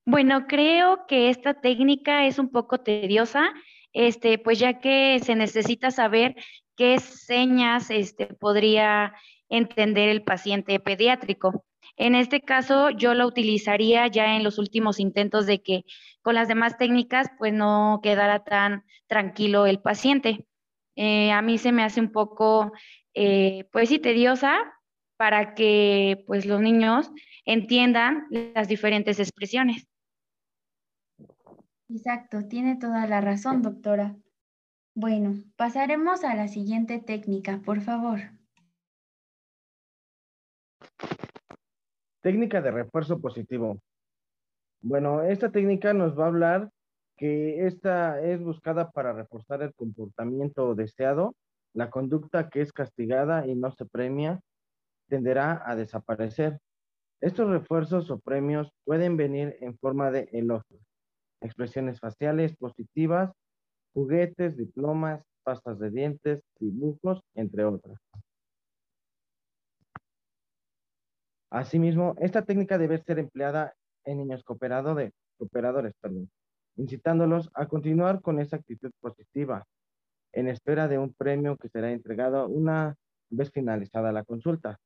Bueno, 0.06 0.46
creo 0.46 1.06
que 1.06 1.30
esta 1.30 1.54
técnica 1.54 2.26
es 2.26 2.38
un 2.38 2.50
poco 2.50 2.78
tediosa, 2.78 3.52
este, 3.94 4.38
pues 4.38 4.58
ya 4.58 4.78
que 4.78 5.18
se 5.20 5.34
necesita 5.34 5.90
saber 5.90 6.34
qué 6.76 6.99
señas 6.99 7.90
este, 7.90 8.26
podría 8.26 9.14
entender 9.49 10.11
el 10.11 10.23
paciente 10.23 10.78
pediátrico. 10.78 11.64
En 11.96 12.14
este 12.14 12.40
caso, 12.42 12.90
yo 12.90 13.14
lo 13.14 13.26
utilizaría 13.26 14.06
ya 14.08 14.37
en 14.37 14.44
los 14.44 14.58
últimos 14.58 15.00
intentos 15.00 15.46
de 15.46 15.62
que 15.62 15.84
con 16.23 16.34
las 16.34 16.49
demás 16.49 16.76
técnicas, 16.76 17.28
pues 17.38 17.52
no 17.54 18.00
quedara 18.02 18.44
tan 18.44 18.84
tranquilo 19.06 19.64
el 19.66 19.80
paciente. 19.80 20.46
Eh, 20.96 21.30
a 21.32 21.40
mí 21.40 21.56
se 21.58 21.73
me 21.73 21.82
hace 21.82 22.00
un 22.00 22.12
poco, 22.12 22.73
eh, 23.14 23.64
pues 23.73 23.88
sí, 23.88 23.99
tediosa 23.99 24.58
para 25.16 25.54
que 25.54 26.25
pues 26.26 26.44
los 26.46 26.61
niños 26.61 27.11
entiendan 27.46 28.26
las 28.30 28.68
diferentes 28.68 29.18
expresiones. 29.20 29.87
Exacto, 31.88 32.46
tiene 32.48 32.76
toda 32.76 33.06
la 33.06 33.20
razón, 33.20 33.62
doctora. 33.62 34.16
Bueno, 34.94 35.34
pasaremos 35.56 36.24
a 36.24 36.34
la 36.34 36.48
siguiente 36.48 36.98
técnica, 36.98 37.60
por 37.64 37.80
favor. 37.80 38.20
Técnica 42.20 42.62
de 42.62 42.70
refuerzo 42.70 43.20
positivo. 43.20 43.78
Bueno, 44.80 45.22
esta 45.22 45.50
técnica 45.50 45.92
nos 45.92 46.18
va 46.18 46.24
a 46.24 46.28
hablar 46.28 46.70
que 47.16 47.66
esta 47.66 48.20
es 48.20 48.42
buscada 48.42 48.90
para 48.90 49.12
reforzar 49.12 49.62
el 49.62 49.74
comportamiento 49.74 50.74
deseado. 50.74 51.34
La 51.74 51.90
conducta 51.90 52.48
que 52.48 52.60
es 52.60 52.72
castigada 52.72 53.46
y 53.46 53.54
no 53.54 53.72
se 53.72 53.84
premia 53.84 54.40
tenderá 55.08 55.62
a 55.66 55.76
desaparecer. 55.76 56.58
Estos 57.20 57.48
refuerzos 57.48 58.10
o 58.10 58.18
premios 58.18 58.70
pueden 58.84 59.16
venir 59.16 59.56
en 59.60 59.76
forma 59.78 60.10
de 60.10 60.28
elogios, 60.32 60.82
expresiones 61.44 62.00
faciales 62.00 62.56
positivas, 62.56 63.30
juguetes, 63.92 64.56
diplomas, 64.56 65.22
pastas 65.44 65.78
de 65.78 65.90
dientes, 65.90 66.42
dibujos, 66.58 67.20
entre 67.34 67.64
otras. 67.64 67.98
Asimismo, 71.50 72.16
esta 72.18 72.42
técnica 72.42 72.78
debe 72.78 72.98
ser 72.98 73.18
empleada 73.18 73.74
en 74.04 74.18
niños 74.18 74.42
cooperadores, 74.42 75.12
perdón, 76.00 76.30
incitándolos 76.76 77.50
a 77.54 77.66
continuar 77.66 78.22
con 78.22 78.40
esa 78.40 78.56
actitud 78.56 78.90
positiva 79.00 79.64
en 80.32 80.48
espera 80.48 80.88
de 80.88 80.98
un 80.98 81.12
premio 81.12 81.56
que 81.56 81.68
será 81.68 81.92
entregado 81.92 82.48
una 82.48 82.96
vez 83.30 83.52
finalizada 83.52 84.10
la 84.10 84.24
consulta. 84.24 84.78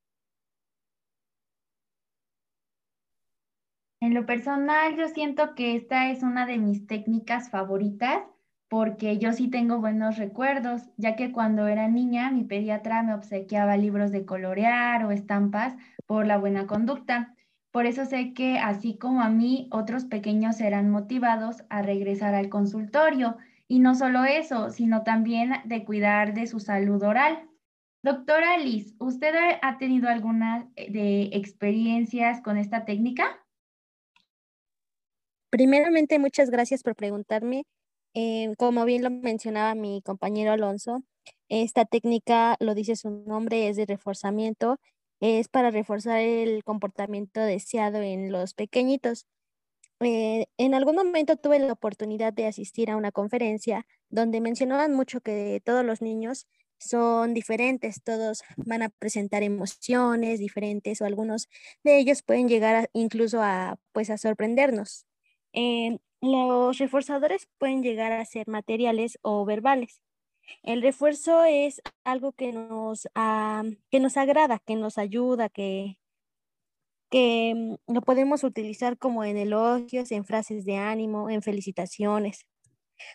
En 4.09 4.15
lo 4.15 4.25
personal, 4.25 4.97
yo 4.97 5.07
siento 5.09 5.55
que 5.55 5.77
esta 5.77 6.11
es 6.11 6.23
una 6.23 6.47
de 6.47 6.57
mis 6.57 6.87
técnicas 6.87 7.51
favoritas 7.51 8.23
porque 8.71 9.19
yo 9.19 9.35
sí 9.35 9.51
tengo 9.51 9.81
buenos 9.81 10.17
recuerdos, 10.17 10.81
ya 10.97 11.15
que 11.15 11.31
cuando 11.31 11.67
era 11.67 11.89
niña 11.89 12.31
mi 12.31 12.43
pediatra 12.43 13.03
me 13.03 13.13
obsequiaba 13.13 13.77
libros 13.77 14.11
de 14.11 14.25
colorear 14.25 15.05
o 15.05 15.11
estampas 15.11 15.77
por 16.07 16.27
la 16.27 16.39
buena 16.39 16.67
conducta. 16.67 17.35
Por 17.71 17.85
eso 17.85 18.07
sé 18.07 18.33
que 18.33 18.59
así 18.59 18.97
como 18.97 19.21
a 19.21 19.29
mí, 19.29 19.69
otros 19.71 20.07
pequeños 20.07 20.57
serán 20.57 20.89
motivados 20.89 21.65
a 21.69 21.83
regresar 21.83 22.35
al 22.35 22.49
consultorio. 22.49 23.37
Y 23.69 23.79
no 23.79 23.95
solo 23.95 24.25
eso, 24.25 24.71
sino 24.71 25.03
también 25.03 25.53
de 25.67 25.85
cuidar 25.85 26.33
de 26.33 26.47
su 26.47 26.61
salud 26.61 27.03
oral. 27.03 27.47
Doctora 28.03 28.57
Liz, 28.57 28.95
¿usted 29.01 29.35
ha 29.61 29.77
tenido 29.77 30.09
alguna 30.09 30.67
eh, 30.77 30.91
de 30.91 31.37
experiencias 31.37 32.41
con 32.41 32.57
esta 32.57 32.87
técnica? 32.87 33.39
Primeramente, 35.51 36.19
muchas 36.19 36.51
gracias 36.51 36.83
por 36.83 36.95
preguntarme 36.95 37.65
eh, 38.15 38.55
como 38.59 38.85
bien 38.85 39.03
lo 39.03 39.11
mencionaba 39.11 39.75
mi 39.75 40.03
compañero 40.03 40.53
Alonso, 40.53 41.03
esta 41.49 41.85
técnica, 41.85 42.57
lo 42.61 42.75
dice 42.75 42.97
su 42.97 43.11
nombre, 43.11 43.69
es 43.69 43.77
de 43.77 43.87
reforzamiento, 43.87 44.79
es 45.21 45.49
para 45.49 45.71
reforzar 45.71 46.21
el 46.21 46.65
comportamiento 46.65 47.41
deseado 47.41 48.01
en 48.03 48.33
los 48.33 48.55
pequeñitos. 48.55 49.27
Eh, 50.01 50.47
en 50.59 50.75
algún 50.75 50.97
momento 50.97 51.37
tuve 51.37 51.59
la 51.61 51.73
oportunidad 51.73 52.33
de 52.35 52.47
asistir 52.47 52.91
a 52.91 52.97
una 52.97 53.13
conferencia 53.13 53.87
donde 54.11 54.41
mencionaban 54.41 54.95
mucho 54.95 55.21
que 55.23 55.61
todos 55.65 55.85
los 55.85 56.03
niños 56.03 56.47
son 56.79 57.35
diferentes, 57.35 58.03
todos 58.05 58.43
van 58.59 58.83
a 58.83 58.91
presentar 58.91 59.43
emociones 59.45 60.41
diferentes 60.41 61.01
o 61.03 61.07
algunos 61.07 61.49
de 61.85 61.99
ellos 61.99 62.23
pueden 62.23 62.49
llegar 62.49 62.91
incluso 62.95 63.43
a, 63.43 63.79
pues, 63.93 64.11
a 64.11 64.19
sorprendernos. 64.19 65.07
Eh, 65.53 65.99
los 66.21 66.79
reforzadores 66.79 67.49
pueden 67.59 67.83
llegar 67.83 68.13
a 68.13 68.25
ser 68.25 68.49
materiales 68.49 69.19
o 69.23 69.45
verbales. 69.45 70.03
El 70.63 70.83
refuerzo 70.83 71.45
es 71.45 71.83
algo 72.05 72.33
que 72.33 72.53
nos, 72.53 73.09
ah, 73.15 73.65
que 73.91 74.01
nos 74.01 74.17
agrada, 74.17 74.61
que 74.67 74.77
nos 74.77 74.99
ayuda, 74.99 75.49
que, 75.49 75.99
que 77.11 77.55
mm, 77.55 77.93
lo 77.93 78.03
podemos 78.03 78.45
utilizar 78.45 78.99
como 78.99 79.25
en 79.25 79.37
elogios, 79.37 80.13
en 80.13 80.25
frases 80.25 80.65
de 80.65 80.77
ánimo, 80.77 81.31
en 81.31 81.43
felicitaciones 81.43 82.47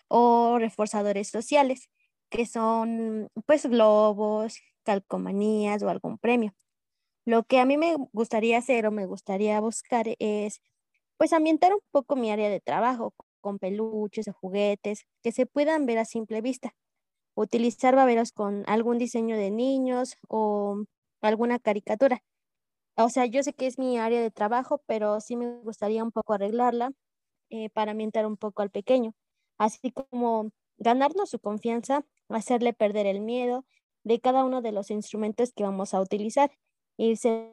o 0.08 0.58
reforzadores 0.60 1.30
sociales, 1.30 1.90
que 2.30 2.46
son 2.46 3.30
pues 3.46 3.66
globos, 3.66 4.60
calcomanías 4.84 5.84
o 5.84 5.90
algún 5.90 6.18
premio. 6.18 6.54
Lo 7.26 7.44
que 7.44 7.60
a 7.60 7.66
mí 7.66 7.78
me 7.78 7.96
gustaría 8.14 8.58
hacer 8.58 8.86
o 8.88 8.92
me 8.92 9.06
gustaría 9.06 9.60
buscar 9.62 10.08
es 10.20 10.62
pues 11.18 11.34
ambientar 11.34 11.74
un 11.74 11.82
poco 11.92 12.16
mi 12.16 12.32
área 12.32 12.50
de 12.50 12.60
trabajo 12.62 13.14
con 13.42 13.60
peluches 13.60 14.28
o 14.28 14.34
juguetes 14.34 15.06
que 15.24 15.32
se 15.32 15.46
puedan 15.46 15.86
ver 15.86 16.00
a 16.00 16.06
simple 16.06 16.42
vista. 16.42 16.76
Utilizar 17.36 17.96
baberos 17.96 18.32
con 18.34 18.64
algún 18.68 18.98
diseño 19.00 19.38
de 19.38 19.52
niños 19.52 20.16
o 20.30 20.86
alguna 21.22 21.60
caricatura. 21.60 22.24
O 22.98 23.10
sea, 23.10 23.26
yo 23.26 23.44
sé 23.44 23.54
que 23.54 23.68
es 23.68 23.80
mi 23.80 23.98
área 23.98 24.22
de 24.22 24.32
trabajo, 24.32 24.82
pero 24.88 25.20
sí 25.22 25.36
me 25.36 25.60
gustaría 25.62 26.04
un 26.04 26.12
poco 26.12 26.34
arreglarla 26.34 26.92
eh, 27.50 27.70
para 27.72 27.92
ambientar 27.92 28.26
un 28.28 28.38
poco 28.38 28.62
al 28.64 28.72
pequeño, 28.72 29.14
así 29.60 29.92
como 29.92 30.52
ganarnos 30.78 31.30
su 31.30 31.40
confianza, 31.40 32.06
hacerle 32.30 32.74
perder 32.74 33.08
el 33.08 33.22
miedo 33.22 33.66
de 34.04 34.20
cada 34.20 34.44
uno 34.46 34.62
de 34.62 34.72
los 34.74 34.92
instrumentos 34.92 35.54
que 35.54 35.64
vamos 35.64 35.94
a 35.94 36.02
utilizar 36.02 36.52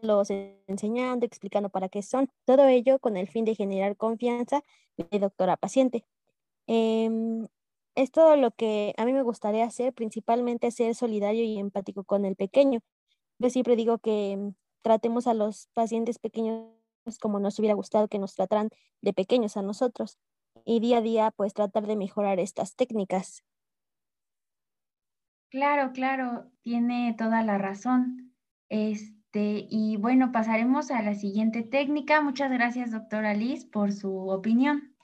los 0.03 0.31
enseñando, 0.67 1.27
explicando 1.27 1.71
para 1.71 1.89
qué 1.89 2.03
son. 2.03 2.31
Todo 2.45 2.67
ello 2.67 2.99
con 2.99 3.17
el 3.17 3.29
fin 3.29 3.45
de 3.45 3.55
generar 3.55 3.97
confianza 3.97 4.63
de 4.97 5.19
doctora 5.19 5.57
paciente. 5.57 6.05
Em, 6.67 7.49
es 7.95 8.11
todo 8.13 8.37
lo 8.37 8.53
que 8.53 8.95
a 8.97 9.05
mí 9.05 9.13
me 9.13 9.23
gustaría 9.23 9.65
hacer, 9.65 9.93
principalmente 9.95 10.71
ser 10.71 10.95
solidario 10.95 11.45
y 11.45 11.59
empático 11.59 12.05
con 12.05 12.25
el 12.25 12.37
pequeño. 12.37 12.81
Yo 13.39 13.51
siempre 13.51 13.77
digo 13.77 13.99
que 13.99 14.37
mm, 14.37 14.55
tratemos 14.83 15.27
a 15.27 15.35
los 15.35 15.69
pacientes 15.75 16.19
pequeños 16.19 16.69
como 17.21 17.41
nos 17.41 17.59
hubiera 17.59 17.75
gustado 17.75 18.09
que 18.09 18.19
nos 18.19 18.35
trataran 18.35 18.71
de 19.01 19.13
pequeños 19.13 19.57
a 19.57 19.63
nosotros 19.63 20.19
y 20.65 20.81
día 20.81 20.99
a 20.99 21.03
día 21.03 21.31
pues 21.31 21.55
tratar 21.55 21.87
de 21.87 21.97
mejorar 21.97 22.39
estas 22.39 22.77
técnicas. 22.77 23.43
Claro, 25.51 25.93
claro, 25.93 26.51
tiene 26.63 27.15
toda 27.19 27.43
la 27.43 27.59
razón. 27.59 28.37
Es, 28.69 29.13
este, 29.33 29.69
y 29.71 29.97
bueno, 29.97 30.33
pasaremos 30.33 30.91
a 30.91 31.03
la 31.03 31.15
siguiente 31.15 31.63
técnica. 31.63 32.21
Muchas 32.21 32.51
gracias, 32.51 32.91
doctora 32.91 33.33
Liz, 33.33 33.65
por 33.65 33.93
su 33.93 34.29
opinión. 34.29 34.97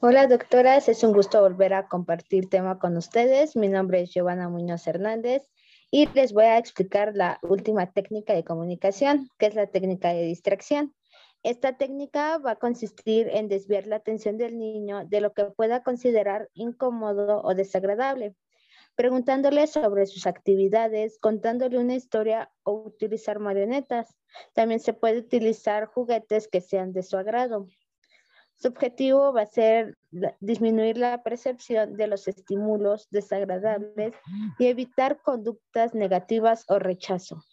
Hola, 0.00 0.26
doctoras. 0.26 0.90
Es 0.90 1.02
un 1.02 1.14
gusto 1.14 1.40
volver 1.40 1.72
a 1.72 1.88
compartir 1.88 2.50
tema 2.50 2.78
con 2.78 2.98
ustedes. 2.98 3.56
Mi 3.56 3.68
nombre 3.68 4.02
es 4.02 4.10
Giovanna 4.12 4.50
Muñoz 4.50 4.86
Hernández 4.86 5.48
y 5.90 6.06
les 6.08 6.34
voy 6.34 6.44
a 6.44 6.58
explicar 6.58 7.12
la 7.14 7.38
última 7.40 7.90
técnica 7.90 8.34
de 8.34 8.44
comunicación, 8.44 9.30
que 9.38 9.46
es 9.46 9.54
la 9.54 9.68
técnica 9.68 10.12
de 10.12 10.24
distracción. 10.24 10.94
Esta 11.42 11.78
técnica 11.78 12.36
va 12.36 12.52
a 12.52 12.56
consistir 12.56 13.28
en 13.30 13.48
desviar 13.48 13.86
la 13.86 13.96
atención 13.96 14.36
del 14.36 14.58
niño 14.58 15.06
de 15.06 15.22
lo 15.22 15.32
que 15.32 15.44
pueda 15.44 15.82
considerar 15.82 16.50
incómodo 16.52 17.40
o 17.42 17.54
desagradable 17.54 18.34
preguntándole 18.96 19.66
sobre 19.66 20.06
sus 20.06 20.26
actividades, 20.26 21.18
contándole 21.20 21.78
una 21.78 21.94
historia 21.94 22.50
o 22.64 22.72
utilizar 22.72 23.38
marionetas. 23.38 24.16
También 24.54 24.80
se 24.80 24.94
puede 24.94 25.18
utilizar 25.18 25.86
juguetes 25.86 26.48
que 26.48 26.60
sean 26.60 26.92
de 26.92 27.02
su 27.02 27.16
agrado. 27.16 27.68
Su 28.58 28.68
objetivo 28.68 29.34
va 29.34 29.42
a 29.42 29.46
ser 29.46 29.98
disminuir 30.40 30.96
la 30.96 31.22
percepción 31.22 31.94
de 31.94 32.06
los 32.06 32.26
estímulos 32.26 33.06
desagradables 33.10 34.14
y 34.58 34.66
evitar 34.66 35.20
conductas 35.20 35.94
negativas 35.94 36.64
o 36.68 36.78
rechazo. 36.78 37.44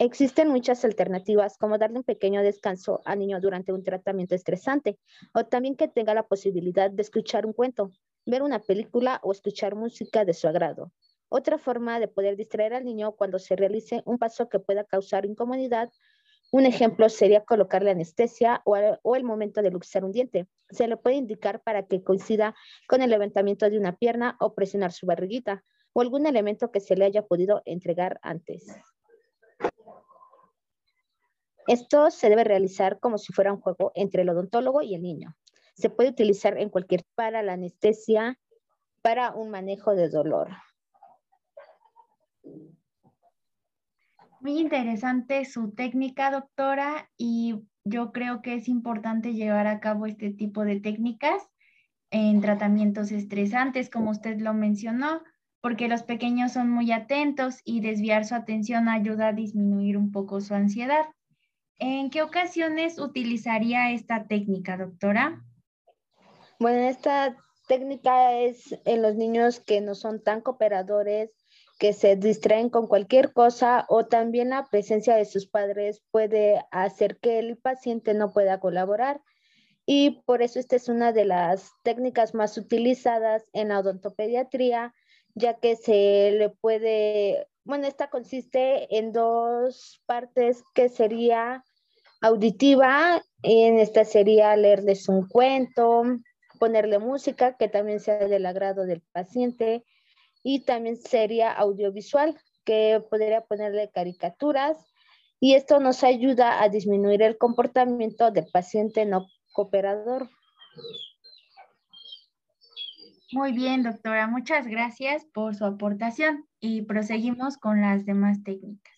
Existen 0.00 0.48
muchas 0.48 0.84
alternativas, 0.84 1.56
como 1.56 1.78
darle 1.78 1.98
un 1.98 2.04
pequeño 2.04 2.42
descanso 2.42 3.00
al 3.04 3.20
niño 3.20 3.40
durante 3.40 3.72
un 3.72 3.82
tratamiento 3.82 4.34
estresante, 4.34 4.98
o 5.34 5.44
también 5.44 5.76
que 5.76 5.88
tenga 5.88 6.14
la 6.14 6.26
posibilidad 6.26 6.90
de 6.90 7.02
escuchar 7.02 7.46
un 7.46 7.52
cuento, 7.52 7.92
ver 8.28 8.42
una 8.42 8.60
película 8.60 9.20
o 9.22 9.32
escuchar 9.32 9.74
música 9.74 10.24
de 10.24 10.34
su 10.34 10.46
agrado. 10.48 10.92
Otra 11.28 11.58
forma 11.58 12.00
de 12.00 12.08
poder 12.08 12.36
distraer 12.36 12.74
al 12.74 12.84
niño 12.84 13.12
cuando 13.12 13.38
se 13.38 13.56
realice 13.56 14.02
un 14.06 14.18
paso 14.18 14.48
que 14.48 14.58
pueda 14.58 14.84
causar 14.84 15.26
incomodidad 15.26 15.90
un 16.50 16.64
ejemplo 16.64 17.10
sería 17.10 17.44
colocarle 17.44 17.90
anestesia 17.90 18.62
o, 18.64 19.16
el 19.16 19.24
momento 19.24 19.60
de 19.60 19.70
luxar 19.70 20.04
un 20.04 20.12
diente. 20.12 20.48
Se 20.70 20.88
le 20.88 20.96
puede 20.96 21.16
indicar 21.16 21.62
para 21.62 21.86
que 21.86 22.02
coincida 22.02 22.54
con 22.86 23.02
el 23.02 23.10
levantamiento 23.10 23.68
de 23.68 23.78
una 23.78 23.96
pierna 23.96 24.36
o 24.40 24.54
presionar 24.54 24.92
su 24.92 25.04
barriguita 25.04 25.62
o 25.92 26.00
algún 26.00 26.26
elemento 26.26 26.70
que 26.70 26.80
se 26.80 26.96
le 26.96 27.04
haya 27.04 27.26
podido 27.26 27.60
entregar 27.66 28.18
antes. 28.22 28.66
Esto 31.66 32.10
se 32.10 32.30
debe 32.30 32.44
realizar 32.44 32.98
como 32.98 33.18
si 33.18 33.34
fuera 33.34 33.52
un 33.52 33.60
juego 33.60 33.92
entre 33.94 34.22
el 34.22 34.30
odontólogo 34.30 34.80
y 34.80 34.94
el 34.94 35.02
niño. 35.02 35.36
Se 35.78 35.90
puede 35.90 36.10
utilizar 36.10 36.58
en 36.58 36.70
cualquier 36.70 37.04
para 37.14 37.40
la 37.42 37.52
anestesia, 37.52 38.36
para 39.00 39.30
un 39.30 39.50
manejo 39.50 39.94
de 39.94 40.08
dolor. 40.08 40.48
Muy 44.40 44.58
interesante 44.58 45.44
su 45.44 45.70
técnica, 45.70 46.32
doctora, 46.32 47.08
y 47.16 47.60
yo 47.84 48.10
creo 48.10 48.42
que 48.42 48.54
es 48.54 48.68
importante 48.68 49.34
llevar 49.34 49.68
a 49.68 49.78
cabo 49.78 50.06
este 50.06 50.32
tipo 50.32 50.64
de 50.64 50.80
técnicas 50.80 51.48
en 52.10 52.40
tratamientos 52.40 53.12
estresantes, 53.12 53.88
como 53.88 54.10
usted 54.10 54.40
lo 54.40 54.54
mencionó, 54.54 55.22
porque 55.60 55.86
los 55.86 56.02
pequeños 56.02 56.52
son 56.52 56.70
muy 56.70 56.90
atentos 56.90 57.60
y 57.64 57.82
desviar 57.82 58.24
su 58.24 58.34
atención 58.34 58.88
ayuda 58.88 59.28
a 59.28 59.32
disminuir 59.32 59.96
un 59.96 60.10
poco 60.10 60.40
su 60.40 60.54
ansiedad. 60.54 61.06
¿En 61.76 62.10
qué 62.10 62.22
ocasiones 62.22 62.98
utilizaría 62.98 63.92
esta 63.92 64.26
técnica, 64.26 64.76
doctora? 64.76 65.44
Bueno, 66.60 66.88
esta 66.88 67.36
técnica 67.68 68.36
es 68.36 68.76
en 68.84 69.00
los 69.02 69.14
niños 69.14 69.60
que 69.60 69.80
no 69.80 69.94
son 69.94 70.20
tan 70.20 70.40
cooperadores, 70.40 71.30
que 71.78 71.92
se 71.92 72.16
distraen 72.16 72.68
con 72.68 72.88
cualquier 72.88 73.32
cosa 73.32 73.86
o 73.88 74.06
también 74.06 74.50
la 74.50 74.64
presencia 74.64 75.14
de 75.14 75.24
sus 75.24 75.46
padres 75.46 76.02
puede 76.10 76.64
hacer 76.72 77.18
que 77.20 77.38
el 77.38 77.56
paciente 77.58 78.12
no 78.12 78.32
pueda 78.32 78.58
colaborar. 78.58 79.20
Y 79.86 80.22
por 80.26 80.42
eso 80.42 80.58
esta 80.58 80.74
es 80.74 80.88
una 80.88 81.12
de 81.12 81.26
las 81.26 81.70
técnicas 81.84 82.34
más 82.34 82.58
utilizadas 82.58 83.44
en 83.52 83.68
la 83.68 83.78
odontopediatría, 83.78 84.92
ya 85.36 85.54
que 85.54 85.76
se 85.76 86.32
le 86.32 86.50
puede, 86.50 87.46
bueno, 87.62 87.86
esta 87.86 88.10
consiste 88.10 88.98
en 88.98 89.12
dos 89.12 90.02
partes 90.06 90.64
que 90.74 90.88
sería 90.88 91.62
auditiva, 92.20 93.22
en 93.42 93.78
esta 93.78 94.04
sería 94.04 94.56
leerles 94.56 95.08
un 95.08 95.28
cuento, 95.28 96.02
ponerle 96.58 96.98
música 96.98 97.56
que 97.56 97.68
también 97.68 98.00
sea 98.00 98.18
del 98.18 98.46
agrado 98.46 98.84
del 98.84 99.00
paciente 99.12 99.84
y 100.42 100.64
también 100.64 100.96
sería 100.96 101.52
audiovisual, 101.52 102.36
que 102.64 103.02
podría 103.08 103.42
ponerle 103.42 103.90
caricaturas 103.90 104.76
y 105.40 105.54
esto 105.54 105.78
nos 105.78 106.04
ayuda 106.04 106.62
a 106.62 106.68
disminuir 106.68 107.22
el 107.22 107.38
comportamiento 107.38 108.30
del 108.30 108.46
paciente 108.52 109.06
no 109.06 109.26
cooperador. 109.52 110.28
Muy 113.32 113.52
bien, 113.52 113.82
doctora. 113.82 114.26
Muchas 114.26 114.66
gracias 114.66 115.24
por 115.32 115.54
su 115.54 115.64
aportación 115.64 116.46
y 116.60 116.82
proseguimos 116.82 117.56
con 117.58 117.80
las 117.80 118.06
demás 118.06 118.42
técnicas. 118.42 118.94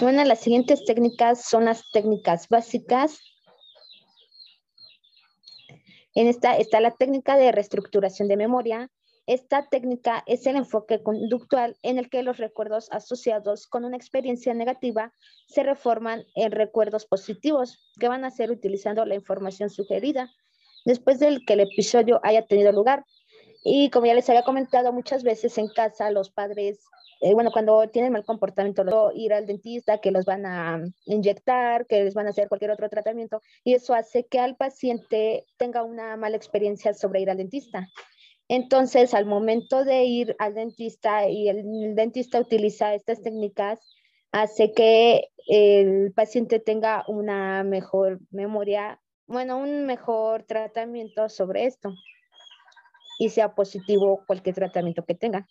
Bueno, 0.00 0.24
las 0.24 0.40
siguientes 0.40 0.84
técnicas 0.84 1.44
son 1.44 1.64
las 1.64 1.90
técnicas 1.92 2.48
básicas. 2.48 3.20
En 6.14 6.26
esta 6.26 6.56
está 6.56 6.80
la 6.80 6.90
técnica 6.90 7.36
de 7.36 7.52
reestructuración 7.52 8.28
de 8.28 8.36
memoria, 8.36 8.90
esta 9.26 9.68
técnica 9.68 10.24
es 10.26 10.44
el 10.46 10.56
enfoque 10.56 11.02
conductual 11.04 11.76
en 11.82 11.98
el 11.98 12.10
que 12.10 12.24
los 12.24 12.38
recuerdos 12.38 12.88
asociados 12.90 13.68
con 13.68 13.84
una 13.84 13.96
experiencia 13.96 14.54
negativa 14.54 15.14
se 15.46 15.62
reforman 15.62 16.24
en 16.34 16.50
recuerdos 16.50 17.06
positivos 17.06 17.78
que 18.00 18.08
van 18.08 18.24
a 18.24 18.32
ser 18.32 18.50
utilizando 18.50 19.04
la 19.04 19.14
información 19.14 19.70
sugerida 19.70 20.30
después 20.84 21.20
del 21.20 21.44
que 21.46 21.52
el 21.52 21.60
episodio 21.60 22.18
haya 22.24 22.44
tenido 22.46 22.72
lugar. 22.72 23.04
Y 23.62 23.90
como 23.90 24.06
ya 24.06 24.14
les 24.14 24.28
había 24.28 24.42
comentado 24.42 24.92
muchas 24.92 25.22
veces 25.22 25.58
en 25.58 25.68
casa, 25.68 26.10
los 26.10 26.30
padres, 26.30 26.80
eh, 27.20 27.34
bueno, 27.34 27.50
cuando 27.52 27.86
tienen 27.90 28.12
mal 28.12 28.24
comportamiento, 28.24 29.12
ir 29.14 29.34
al 29.34 29.46
dentista, 29.46 29.98
que 29.98 30.10
los 30.10 30.24
van 30.24 30.46
a 30.46 30.82
inyectar, 31.04 31.86
que 31.86 32.04
les 32.04 32.14
van 32.14 32.26
a 32.26 32.30
hacer 32.30 32.48
cualquier 32.48 32.70
otro 32.70 32.88
tratamiento, 32.88 33.42
y 33.62 33.74
eso 33.74 33.92
hace 33.92 34.26
que 34.26 34.38
al 34.38 34.56
paciente 34.56 35.44
tenga 35.58 35.82
una 35.82 36.16
mala 36.16 36.36
experiencia 36.36 36.94
sobre 36.94 37.20
ir 37.20 37.30
al 37.30 37.36
dentista. 37.36 37.88
Entonces, 38.48 39.12
al 39.12 39.26
momento 39.26 39.84
de 39.84 40.04
ir 40.04 40.34
al 40.38 40.54
dentista 40.54 41.28
y 41.28 41.48
el, 41.48 41.94
dentista 41.94 42.40
utiliza 42.40 42.94
estas 42.94 43.22
técnicas, 43.22 43.78
hace 44.32 44.72
que 44.72 45.28
el 45.46 46.12
paciente 46.14 46.58
tenga 46.58 47.04
una 47.06 47.64
mejor 47.64 48.20
memoria, 48.30 48.98
bueno, 49.26 49.58
un 49.58 49.84
mejor 49.84 50.44
tratamiento 50.44 51.28
sobre 51.28 51.66
esto 51.66 51.92
y 53.18 53.28
sea 53.28 53.54
positivo 53.54 54.24
cualquier 54.26 54.54
tratamiento 54.54 55.04
que 55.04 55.14
tenga. 55.14 55.46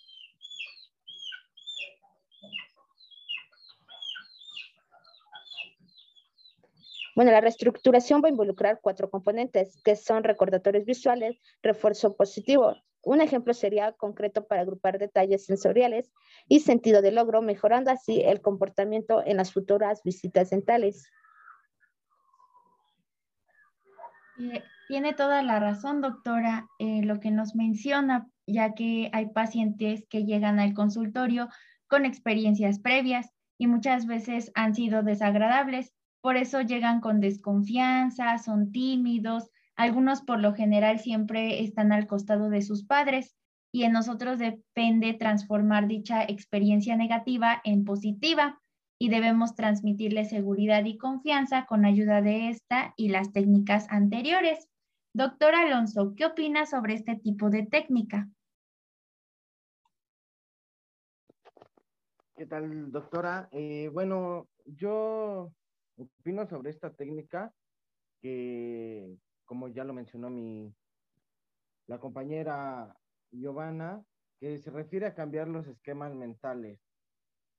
Bueno, 7.19 7.33
la 7.33 7.41
reestructuración 7.41 8.21
va 8.23 8.29
a 8.29 8.31
involucrar 8.31 8.79
cuatro 8.81 9.09
componentes, 9.09 9.81
que 9.83 9.97
son 9.97 10.23
recordatorios 10.23 10.85
visuales, 10.85 11.37
refuerzo 11.61 12.15
positivo, 12.15 12.77
un 13.03 13.19
ejemplo 13.19 13.53
sería 13.53 13.91
concreto 13.91 14.47
para 14.47 14.61
agrupar 14.61 14.99
detalles 14.99 15.45
sensoriales 15.45 16.13
y 16.47 16.61
sentido 16.61 17.01
de 17.01 17.11
logro, 17.11 17.41
mejorando 17.41 17.91
así 17.91 18.21
el 18.21 18.39
comportamiento 18.39 19.21
en 19.25 19.35
las 19.35 19.51
futuras 19.51 20.01
visitas 20.01 20.51
dentales. 20.51 21.11
Tiene 24.87 25.11
toda 25.11 25.43
la 25.43 25.59
razón, 25.59 25.99
doctora, 25.99 26.69
eh, 26.79 27.01
lo 27.03 27.19
que 27.19 27.31
nos 27.31 27.53
menciona, 27.53 28.29
ya 28.47 28.73
que 28.75 29.09
hay 29.11 29.25
pacientes 29.33 30.07
que 30.09 30.23
llegan 30.23 30.57
al 30.57 30.73
consultorio 30.73 31.49
con 31.87 32.05
experiencias 32.05 32.79
previas 32.79 33.29
y 33.57 33.67
muchas 33.67 34.05
veces 34.05 34.53
han 34.55 34.73
sido 34.73 35.03
desagradables. 35.03 35.98
Por 36.21 36.35
eso 36.37 36.61
llegan 36.61 36.99
con 36.99 37.21
desconfianza, 37.21 38.37
son 38.37 38.71
tímidos, 38.71 39.49
algunos 39.75 40.21
por 40.21 40.41
lo 40.41 40.53
general 40.53 40.99
siempre 40.99 41.63
están 41.63 41.93
al 41.93 42.05
costado 42.05 42.49
de 42.49 42.61
sus 42.61 42.85
padres 42.85 43.37
y 43.71 43.83
en 43.83 43.93
nosotros 43.93 44.37
depende 44.37 45.13
transformar 45.13 45.87
dicha 45.87 46.23
experiencia 46.23 46.97
negativa 46.97 47.61
en 47.63 47.85
positiva 47.85 48.59
y 48.99 49.07
debemos 49.07 49.55
transmitirle 49.55 50.25
seguridad 50.25 50.83
y 50.83 50.97
confianza 50.97 51.65
con 51.65 51.85
ayuda 51.85 52.21
de 52.21 52.49
esta 52.49 52.93
y 52.97 53.07
las 53.07 53.31
técnicas 53.31 53.87
anteriores. 53.89 54.67
Doctor 55.13 55.55
Alonso, 55.55 56.13
¿qué 56.15 56.25
opina 56.25 56.65
sobre 56.65 56.95
este 56.95 57.15
tipo 57.15 57.49
de 57.49 57.65
técnica? 57.65 58.27
¿Qué 62.35 62.45
tal, 62.45 62.91
doctora? 62.91 63.47
Eh, 63.51 63.89
bueno, 63.93 64.49
yo 64.65 65.51
opino 65.99 66.47
sobre 66.47 66.69
esta 66.69 66.93
técnica 66.93 67.53
que 68.21 69.17
como 69.45 69.67
ya 69.67 69.83
lo 69.83 69.93
mencionó 69.93 70.29
mi, 70.29 70.73
la 71.87 71.99
compañera 71.99 72.95
Giovanna, 73.31 74.03
que 74.39 74.57
se 74.59 74.69
refiere 74.69 75.07
a 75.07 75.15
cambiar 75.15 75.47
los 75.47 75.67
esquemas 75.67 76.13
mentales 76.13 76.79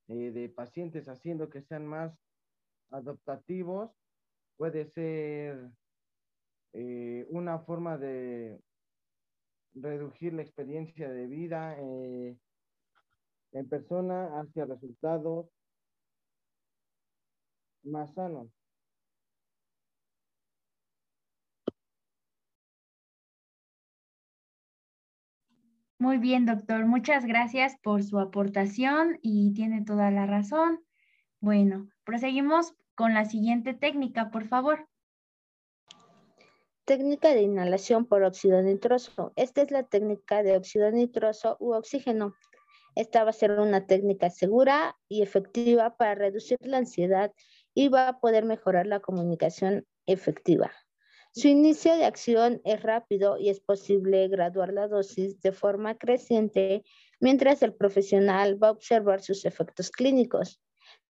eh, 0.09 0.31
de 0.31 0.49
pacientes 0.49 1.09
haciendo 1.09 1.51
que 1.51 1.63
sean 1.63 1.87
más 1.87 2.17
adaptativos. 2.91 3.91
Puede 4.57 4.87
ser 4.87 5.71
eh, 6.73 7.27
una 7.29 7.59
forma 7.59 7.99
de 7.99 8.61
reducir 9.75 10.33
la 10.33 10.43
experiencia 10.43 11.11
de 11.11 11.27
vida 11.27 11.77
eh, 11.79 12.37
en 13.53 13.69
persona 13.69 14.41
hacia 14.41 14.65
resultados 14.65 15.49
más 17.83 18.13
sanos. 18.15 18.49
Muy 26.01 26.17
bien, 26.17 26.47
doctor. 26.47 26.87
Muchas 26.87 27.27
gracias 27.27 27.77
por 27.83 28.03
su 28.03 28.19
aportación 28.19 29.19
y 29.21 29.53
tiene 29.53 29.85
toda 29.85 30.11
la 30.11 30.25
razón. 30.25 30.81
Bueno, 31.41 31.91
proseguimos 32.05 32.73
con 32.95 33.13
la 33.13 33.27
siguiente 33.27 33.75
técnica, 33.75 34.31
por 34.31 34.49
favor. 34.49 34.89
Técnica 36.87 37.35
de 37.35 37.43
inhalación 37.43 38.07
por 38.07 38.23
óxido 38.23 38.63
nitroso. 38.63 39.35
Esta 39.37 39.61
es 39.61 39.71
la 39.71 39.83
técnica 39.83 40.43
de 40.43 40.57
óxido 40.57 40.91
nitroso 40.91 41.59
u 41.61 41.75
oxígeno. 41.75 42.35
Esta 42.95 43.23
va 43.23 43.31
a 43.31 43.35
ser 43.35 43.53
una 43.53 43.87
técnica 43.87 44.31
segura 44.31 44.97
y 45.07 45.21
efectiva 45.21 45.97
para 45.97 46.15
reducir 46.15 46.57
la 46.63 46.79
ansiedad 46.79 47.31
y 47.75 47.89
va 47.89 48.09
a 48.09 48.21
poder 48.21 48.45
mejorar 48.45 48.87
la 48.87 49.01
comunicación 49.01 49.87
efectiva. 50.07 50.71
Su 51.33 51.49
inicio 51.49 51.95
de 51.95 52.05
acción 52.05 52.61
es 52.65 52.83
rápido 52.83 53.39
y 53.39 53.51
es 53.51 53.61
posible 53.61 54.27
graduar 54.29 54.73
la 54.73 54.89
dosis 54.89 55.41
de 55.41 55.53
forma 55.53 55.97
creciente 55.97 56.83
mientras 57.21 57.63
el 57.63 57.75
profesional 57.75 58.61
va 58.61 58.69
a 58.69 58.73
observar 58.73 59.23
sus 59.23 59.45
efectos 59.45 59.91
clínicos, 59.91 60.61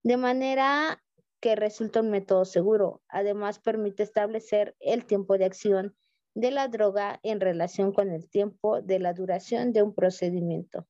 de 0.03 0.17
manera 0.17 1.03
que 1.41 1.57
resulta 1.57 2.01
un 2.01 2.11
método 2.11 2.45
seguro. 2.45 3.01
Además, 3.09 3.59
permite 3.59 4.03
establecer 4.03 4.77
el 4.81 5.07
tiempo 5.07 5.39
de 5.39 5.47
acción 5.47 5.97
de 6.35 6.51
la 6.51 6.69
droga 6.69 7.19
en 7.23 7.41
relación 7.41 7.93
con 7.93 8.11
el 8.11 8.29
tiempo 8.29 8.83
de 8.83 8.99
la 8.99 9.15
duración 9.15 9.73
de 9.73 9.83
un 9.83 9.95
procedimiento. 9.95 10.87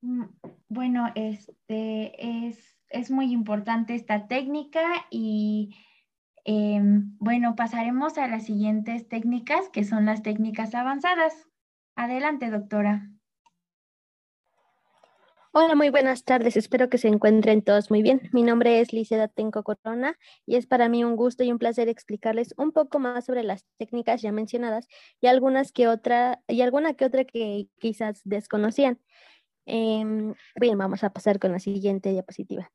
Mm, 0.00 0.24
bueno, 0.68 1.12
este 1.14 2.46
es, 2.48 2.77
es 2.90 3.10
muy 3.10 3.32
importante 3.32 3.94
esta 3.94 4.26
técnica 4.28 4.82
y 5.10 5.74
Em, 6.50 7.14
bueno, 7.18 7.54
pasaremos 7.56 8.16
a 8.16 8.26
las 8.26 8.46
siguientes 8.46 9.06
técnicas, 9.06 9.68
que 9.68 9.84
son 9.84 10.06
las 10.06 10.22
técnicas 10.22 10.74
avanzadas. 10.74 11.46
Adelante, 11.94 12.48
doctora. 12.48 13.10
Hola, 15.52 15.74
muy 15.74 15.90
buenas 15.90 16.24
tardes. 16.24 16.56
Espero 16.56 16.88
que 16.88 16.96
se 16.96 17.08
encuentren 17.08 17.60
todos 17.60 17.90
muy 17.90 18.00
bien. 18.00 18.30
Mi 18.32 18.44
nombre 18.44 18.80
es 18.80 18.94
Liceda 18.94 19.28
Tenco 19.28 19.62
Corona 19.62 20.16
y 20.46 20.56
es 20.56 20.66
para 20.66 20.88
mí 20.88 21.04
un 21.04 21.16
gusto 21.16 21.44
y 21.44 21.52
un 21.52 21.58
placer 21.58 21.90
explicarles 21.90 22.54
un 22.56 22.72
poco 22.72 22.98
más 22.98 23.26
sobre 23.26 23.42
las 23.42 23.66
técnicas 23.76 24.22
ya 24.22 24.32
mencionadas 24.32 24.88
y 25.20 25.26
algunas 25.26 25.70
que 25.70 25.86
otra 25.86 26.40
y 26.48 26.62
alguna 26.62 26.94
que 26.94 27.04
otra 27.04 27.26
que 27.26 27.68
quizás 27.78 28.22
desconocían. 28.24 28.98
Em, 29.66 30.32
bien, 30.58 30.78
vamos 30.78 31.04
a 31.04 31.12
pasar 31.12 31.38
con 31.38 31.52
la 31.52 31.58
siguiente 31.58 32.10
diapositiva. 32.10 32.72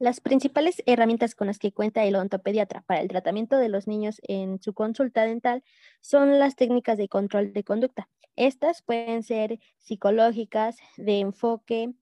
Las 0.00 0.22
principales 0.22 0.82
herramientas 0.86 1.34
con 1.34 1.46
las 1.46 1.58
que 1.58 1.72
cuenta 1.72 2.02
el 2.04 2.16
odontopediatra 2.16 2.80
para 2.86 3.02
el 3.02 3.08
tratamiento 3.08 3.58
de 3.58 3.68
los 3.68 3.86
niños 3.86 4.18
en 4.26 4.58
su 4.58 4.72
consulta 4.72 5.24
dental 5.24 5.62
son 6.00 6.38
las 6.38 6.56
técnicas 6.56 6.96
de 6.96 7.06
control 7.06 7.52
de 7.52 7.64
conducta. 7.64 8.08
Estas 8.34 8.80
pueden 8.80 9.22
ser 9.22 9.58
psicológicas, 9.76 10.78
de 10.96 11.18
enfoque 11.18 11.92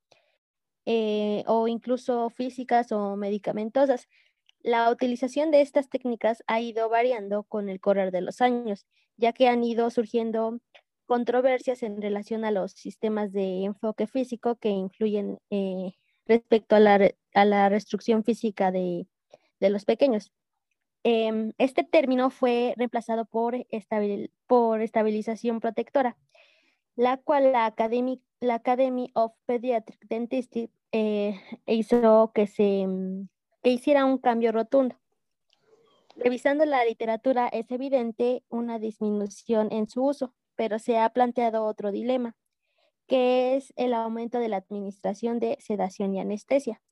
eh, 0.87 1.43
o 1.49 1.67
incluso 1.67 2.31
físicas 2.31 2.93
o 2.93 3.17
medicamentosas. 3.17 4.07
La 4.61 4.93
utilización 4.93 5.51
de 5.51 5.63
estas 5.63 5.89
técnicas 5.89 6.45
ha 6.47 6.61
ido 6.61 6.89
variando 6.89 7.43
con 7.43 7.69
el 7.69 7.81
correr 7.81 8.13
de 8.13 8.21
los 8.21 8.41
años, 8.41 8.87
ya 9.17 9.33
que 9.33 9.49
han 9.49 9.65
ido 9.65 9.91
surgiendo 9.91 10.61
controversias 11.07 11.83
en 11.83 12.01
relación 12.01 12.45
a 12.45 12.53
los 12.53 12.71
sistemas 12.71 13.33
de 13.33 13.65
enfoque 13.65 14.07
físico 14.07 14.55
que 14.55 14.69
influyen 14.69 15.41
eh, 15.51 15.95
respecto 16.29 16.77
a 16.77 16.81
la, 16.81 17.11
a 17.35 17.45
la 17.45 17.69
restricción 17.69 18.23
física 18.23 18.71
de, 18.71 19.07
los 19.61 19.85
pequeños. 19.85 20.31
Em, 21.03 21.53
este 21.59 21.85
término 21.85 22.31
fue 22.31 22.75
reemplazado 22.77 23.25
por, 23.25 23.57
por 24.47 24.83
estabilización 24.83 25.61
protectora, 25.61 26.17
la 26.95 27.17
cual 27.17 27.53
la 27.53 27.67
Academy, 27.67 28.23
la 28.41 28.57
Academy 28.57 29.11
of 29.14 29.33
Pediatric 29.47 30.07
Dentistry 30.09 30.71
eh, 30.93 31.41
hizo 31.67 32.33
que 32.35 32.47
se 32.47 32.87
que 33.62 33.71
hiciera 33.71 34.05
un 34.05 34.19
cambio 34.19 34.53
rotundo. 34.53 34.97
Revisando 36.17 36.64
la 36.64 36.85
literatura 36.85 37.49
es 37.49 37.71
evidente 37.71 38.43
una 38.49 38.79
disminución 38.79 39.69
en 39.73 39.88
su 39.88 40.05
uso, 40.05 40.35
pero 40.57 40.79
se 40.79 40.99
ha 40.99 41.09
planteado 41.11 41.64
otro 41.64 41.93
dilema, 41.93 42.37
que 43.09 43.57
es 43.57 43.73
el 43.77 43.94
aumento 43.94 44.38
de 44.38 44.49
la 44.49 44.59
administración 44.59 45.40
de 45.40 45.59
sedación 45.61 46.14
y 46.14 46.21
anestesia. 46.21 46.83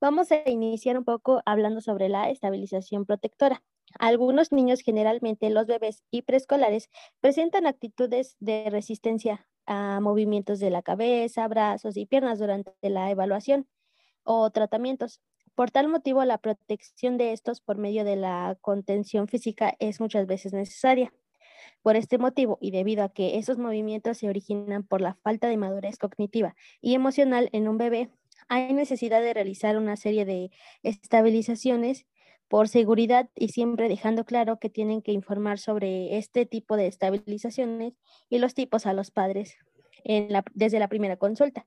Vamos 0.00 0.32
a 0.32 0.48
iniciar 0.48 0.98
un 0.98 1.04
poco 1.04 1.42
hablando 1.46 1.80
sobre 1.80 2.08
la 2.08 2.28
estabilización 2.30 3.06
protectora. 3.06 3.62
Algunos 3.98 4.52
niños, 4.52 4.80
generalmente 4.80 5.50
los 5.50 5.66
bebés 5.66 6.02
y 6.10 6.22
preescolares, 6.22 6.90
presentan 7.20 7.66
actitudes 7.66 8.36
de 8.40 8.68
resistencia 8.70 9.46
a 9.66 10.00
movimientos 10.00 10.58
de 10.60 10.70
la 10.70 10.82
cabeza, 10.82 11.46
brazos 11.48 11.96
y 11.96 12.06
piernas 12.06 12.38
durante 12.40 12.72
la 12.82 13.10
evaluación 13.10 13.68
o 14.24 14.50
tratamientos. 14.50 15.20
Por 15.54 15.70
tal 15.70 15.88
motivo, 15.88 16.24
la 16.24 16.38
protección 16.38 17.18
de 17.18 17.32
estos 17.32 17.60
por 17.60 17.78
medio 17.78 18.04
de 18.04 18.16
la 18.16 18.58
contención 18.60 19.28
física 19.28 19.74
es 19.80 20.00
muchas 20.00 20.26
veces 20.26 20.52
necesaria. 20.52 21.12
Por 21.82 21.96
este 21.96 22.18
motivo 22.18 22.58
y 22.60 22.70
debido 22.70 23.04
a 23.04 23.12
que 23.12 23.38
esos 23.38 23.58
movimientos 23.58 24.18
se 24.18 24.28
originan 24.28 24.84
por 24.84 25.00
la 25.00 25.14
falta 25.14 25.48
de 25.48 25.56
madurez 25.56 25.98
cognitiva 25.98 26.54
y 26.80 26.94
emocional 26.94 27.48
en 27.52 27.68
un 27.68 27.78
bebé, 27.78 28.10
hay 28.48 28.72
necesidad 28.72 29.20
de 29.20 29.34
realizar 29.34 29.76
una 29.76 29.96
serie 29.96 30.24
de 30.24 30.50
estabilizaciones 30.82 32.06
por 32.48 32.68
seguridad 32.68 33.30
y 33.34 33.48
siempre 33.48 33.88
dejando 33.88 34.24
claro 34.24 34.58
que 34.58 34.68
tienen 34.68 35.00
que 35.00 35.12
informar 35.12 35.58
sobre 35.58 36.18
este 36.18 36.44
tipo 36.44 36.76
de 36.76 36.86
estabilizaciones 36.86 37.94
y 38.28 38.38
los 38.38 38.54
tipos 38.54 38.84
a 38.84 38.92
los 38.92 39.10
padres 39.10 39.56
desde 40.54 40.78
la 40.78 40.88
primera 40.88 41.16
consulta. 41.16 41.66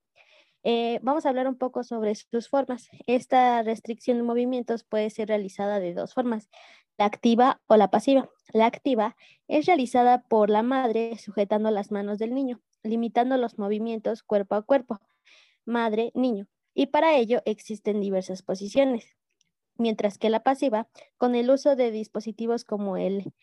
Eh, 0.63 0.99
vamos 1.03 1.25
a 1.25 1.29
hablar 1.29 1.47
un 1.47 1.57
poco 1.57 1.83
sobre 1.83 2.15
sus 2.15 2.49
formas. 2.49 2.89
Esta 3.05 3.61
restricción 3.61 4.17
de 4.17 4.23
movimientos 4.23 4.83
puede 4.83 5.09
ser 5.11 5.27
realizada 5.27 5.79
de 5.79 5.93
dos 5.93 6.13
formas, 6.13 6.49
la 6.97 7.05
activa 7.05 7.61
o 7.67 7.77
la 7.77 7.89
pasiva. 7.89 8.29
La 8.53 8.65
activa 8.65 9.15
es 9.47 9.65
realizada 9.65 10.23
por 10.23 10.49
la 10.49 10.63
madre 10.63 11.17
sujetando 11.17 11.71
las 11.71 11.91
manos 11.91 12.19
del 12.19 12.33
niño, 12.33 12.61
limitando 12.83 13.37
los 13.37 13.57
movimientos 13.57 14.23
cuerpo 14.23 14.55
a 14.55 14.61
cuerpo, 14.61 14.99
madre-niño, 15.65 16.47
y 16.73 16.87
para 16.87 17.15
ello 17.15 17.41
existen 17.45 18.01
diversas 18.01 18.43
posiciones. 18.43 19.15
Mientras 19.77 20.17
que 20.17 20.29
la 20.29 20.43
pasiva, 20.43 20.87
con 21.17 21.35
el 21.35 21.49
uso 21.49 21.75
de 21.75 21.91
dispositivos 21.91 22.63
como 22.63 22.97
el 22.97 23.33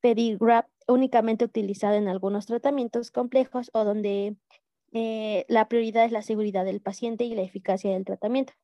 pedigrap, 0.00 0.68
únicamente 0.86 1.44
utilizado 1.44 1.96
en 1.96 2.08
algunos 2.08 2.46
tratamientos 2.46 3.10
complejos 3.10 3.70
o 3.74 3.84
donde 3.84 4.36
eh, 4.92 5.44
la 5.48 5.68
prioridad 5.68 6.04
es 6.04 6.12
la 6.12 6.22
seguridad 6.22 6.64
del 6.64 6.80
paciente 6.80 7.24
y 7.24 7.34
la 7.34 7.42
eficacia 7.42 7.92
del 7.92 8.04
tratamiento. 8.04 8.54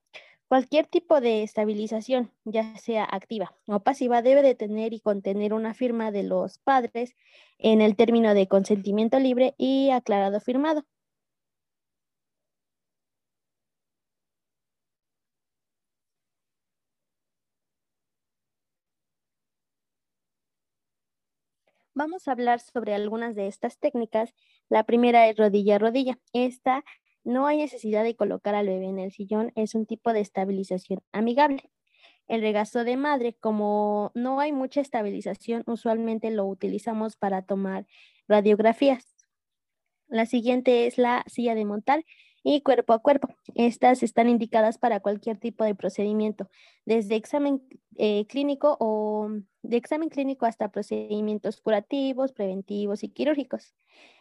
Cualquier 0.53 0.87
tipo 0.87 1.23
de 1.23 1.43
estabilización, 1.43 2.31
ya 2.45 2.77
sea 2.77 3.09
activa 3.11 3.57
o 3.67 3.81
pasiva, 3.81 4.21
debe 4.21 4.43
de 4.43 4.55
tener 4.55 4.93
y 4.93 5.01
contener 5.01 5.55
una 5.55 5.73
firma 5.73 6.11
de 6.11 6.25
los 6.25 6.59
padres 6.59 7.17
en 7.57 7.81
el 7.81 7.97
término 7.97 8.35
de 8.35 8.49
consentimiento 8.49 9.19
libre 9.19 9.55
y 9.57 9.88
aclarado 9.88 10.41
firmado. 10.41 10.85
Vamos 21.95 22.29
a 22.29 22.33
hablar 22.33 22.61
sobre 22.61 22.93
algunas 22.93 23.35
de 23.35 23.47
estas 23.47 23.79
técnicas. 23.79 24.35
La 24.69 24.85
primera 24.85 25.29
es 25.29 25.37
rodilla 25.38 25.77
a 25.77 25.79
rodilla. 25.79 26.19
Esta 26.35 26.85
no 27.25 27.47
hay 27.47 27.59
necesidad 27.59 28.05
de 28.05 28.17
colocar 28.17 28.55
al 28.55 28.67
bebé 28.67 28.87
en 28.87 28.99
el 28.99 29.13
sillón, 29.13 29.53
es 29.55 29.75
un 29.75 29.87
tipo 29.87 30.13
de 30.13 30.21
estabilización 30.21 31.01
amigable. 31.13 31.71
El 32.29 32.41
regazo 32.41 32.85
de 32.85 32.97
madre, 32.97 33.35
como 33.35 34.13
no 34.15 34.41
hay 34.41 34.53
mucha 34.53 34.81
estabilización, 34.81 35.65
usualmente 35.67 36.31
lo 36.31 36.47
utilizamos 36.47 37.17
para 37.17 37.43
tomar 37.43 37.87
radiografías. 38.29 39.07
La 40.09 40.27
siguiente 40.27 40.87
es 40.87 40.99
la 40.99 41.25
silla 41.27 41.55
de 41.55 41.65
montar 41.65 42.05
y 42.42 42.62
cuerpo 42.62 42.92
a 42.92 42.98
cuerpo. 43.00 43.28
Estas 43.55 44.02
están 44.02 44.28
indicadas 44.28 44.78
para 44.78 45.00
cualquier 45.00 45.38
tipo 45.38 45.64
de 45.64 45.74
procedimiento, 45.74 46.48
desde 46.85 47.16
examen 47.16 47.62
eh, 47.96 48.26
clínico 48.26 48.76
o 48.81 49.31
de 49.62 49.76
examen 49.76 50.09
clínico 50.09 50.46
hasta 50.46 50.70
procedimientos 50.70 51.61
curativos, 51.61 52.33
preventivos 52.33 53.05
y 53.05 53.09
quirúrgicos. 53.09 53.74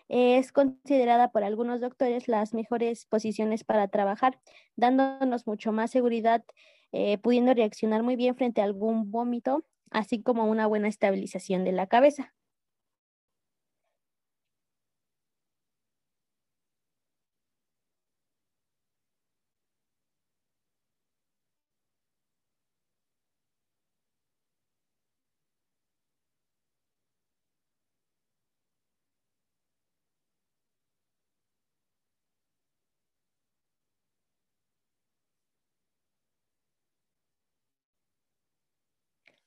Es 0.10 0.52
considerada 0.52 1.32
por 1.32 1.44
algunos 1.44 1.80
doctores 1.80 2.28
las 2.28 2.54
mejores 2.54 3.06
posiciones 3.06 3.64
para 3.64 3.88
trabajar, 3.88 4.40
dándonos 4.76 5.48
mucho 5.48 5.72
más 5.72 5.90
seguridad, 5.92 6.44
eh, 6.92 7.18
pudiendo 7.18 7.54
reaccionar 7.54 8.04
muy 8.04 8.18
bien 8.18 8.36
frente 8.36 8.62
a 8.62 8.66
algún 8.66 9.10
vómito, 9.10 9.64
así 9.90 10.22
como 10.22 10.46
una 10.46 10.68
buena 10.68 10.90
estabilización 10.90 11.64
de 11.64 11.72
la 11.72 11.88
cabeza. 11.88 12.34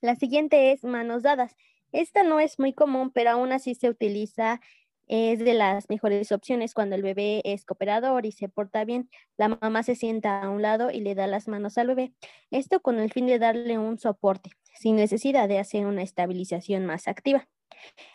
La 0.04 0.16
siguiente 0.16 0.70
es 0.70 0.84
manos 0.84 1.22
dadas. 1.22 1.56
Esta 1.90 2.24
no 2.24 2.38
es 2.38 2.58
muy 2.58 2.74
común, 2.74 3.10
pero 3.10 3.30
aún 3.30 3.52
así 3.52 3.74
se 3.74 3.88
utiliza 3.88 4.60
es 5.06 5.38
de 5.38 5.54
las 5.54 5.88
mejores 5.88 6.30
opciones 6.30 6.74
cuando 6.74 6.94
el 6.94 7.00
bebé 7.00 7.40
es 7.44 7.64
cooperador 7.64 8.26
y 8.26 8.32
se 8.32 8.50
porta 8.50 8.84
bien. 8.84 9.08
La 9.38 9.48
mamá 9.48 9.82
se 9.82 9.94
sienta 9.94 10.42
a 10.42 10.50
un 10.50 10.60
lado 10.60 10.90
y 10.90 11.00
le 11.00 11.14
da 11.14 11.26
las 11.26 11.48
manos 11.48 11.78
al 11.78 11.86
bebé. 11.86 12.12
Esto 12.50 12.80
con 12.80 12.98
el 12.98 13.12
fin 13.14 13.26
de 13.26 13.38
darle 13.38 13.78
un 13.78 13.98
soporte, 13.98 14.50
sin 14.74 14.96
necesidad 14.96 15.48
de 15.48 15.58
hacer 15.58 15.86
una 15.86 16.02
estabilización 16.02 16.84
más 16.84 17.08
activa. 17.08 17.48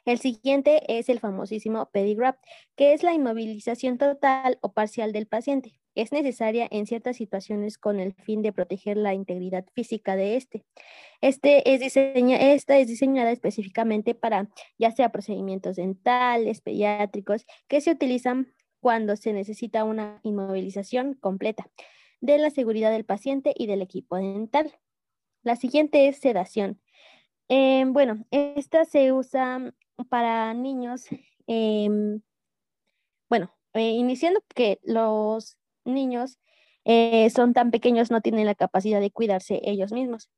El 0.06 0.20
siguiente 0.20 1.00
es 1.00 1.10
el 1.10 1.20
famosísimo 1.20 1.90
pedigrap, 1.90 2.38
que 2.76 2.94
es 2.94 3.02
la 3.02 3.14
inmovilización 3.14 3.98
total 3.98 4.60
o 4.62 4.74
parcial 4.74 5.12
del 5.12 5.26
paciente. 5.26 5.79
Es 6.00 6.14
necesaria 6.14 6.66
en 6.72 6.86
ciertas 6.88 7.18
situaciones 7.18 7.78
con 7.78 8.00
el 8.00 8.14
fin 8.14 8.42
de 8.42 8.54
proteger 8.54 8.96
la 8.96 9.14
integridad 9.14 9.66
física 9.76 10.16
de 10.16 10.38
este. 10.38 10.64
este 11.20 11.74
es 11.74 11.98
esta 11.98 12.78
es 12.78 12.88
diseñada 12.88 13.32
específicamente 13.32 14.16
para 14.16 14.50
ya 14.78 14.92
sea 14.92 15.12
procedimientos 15.12 15.76
dentales, 15.76 16.62
pediátricos, 16.62 17.46
que 17.68 17.82
se 17.82 17.92
utilizan 17.92 18.54
cuando 18.80 19.18
se 19.18 19.34
necesita 19.34 19.84
una 19.84 20.22
inmovilización 20.24 21.16
completa 21.16 21.70
de 22.22 22.38
la 22.38 22.50
seguridad 22.50 22.92
del 22.92 23.04
paciente 23.04 23.54
y 23.54 23.68
del 23.68 23.82
equipo 23.82 24.16
dental. 24.16 24.72
La 25.44 25.58
siguiente 25.58 26.08
es 26.08 26.18
sedación. 26.20 26.82
Em, 27.50 27.92
bueno, 27.92 28.26
esta 28.32 28.86
se 28.86 29.12
usa 29.12 29.74
para 30.10 30.54
niños, 30.54 31.08
em, 31.48 32.22
bueno, 33.30 33.54
eh, 33.74 33.92
iniciando 33.92 34.42
que 34.56 34.80
los 34.84 35.59
niños 35.90 36.38
eh, 36.86 37.30
son 37.30 37.54
tan 37.54 37.72
pequeños, 37.72 38.12
no 38.12 38.22
tienen 38.22 38.46
la 38.46 38.56
capacidad 38.56 39.00
de 39.00 39.12
cuidarse 39.12 39.62
ellos 39.64 39.92
mismos. 39.92 40.30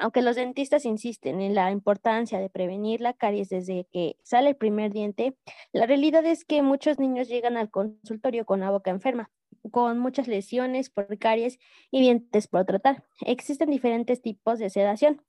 Aunque 0.00 0.22
los 0.22 0.36
dentistas 0.36 0.84
insisten 0.84 1.40
en 1.40 1.54
la 1.54 1.72
importancia 1.72 2.38
de 2.38 2.48
prevenir 2.48 3.00
la 3.00 3.14
caries 3.14 3.48
desde 3.48 3.84
que 3.90 4.16
sale 4.22 4.50
el 4.50 4.56
primer 4.56 4.92
diente, 4.92 5.36
la 5.72 5.86
realidad 5.86 6.24
es 6.24 6.44
que 6.44 6.62
muchos 6.62 7.00
niños 7.00 7.28
llegan 7.28 7.56
al 7.56 7.68
consultorio 7.68 8.46
con 8.46 8.60
la 8.60 8.70
boca 8.70 8.92
enferma, 8.92 9.30
con 9.72 9.98
muchas 9.98 10.28
lesiones 10.28 10.88
por 10.88 11.18
caries 11.18 11.58
y 11.90 12.00
dientes 12.00 12.46
por 12.46 12.64
tratar. 12.64 13.04
Existen 13.26 13.70
diferentes 13.70 14.22
tipos 14.22 14.60
de 14.60 14.70
sedación. 14.70 15.20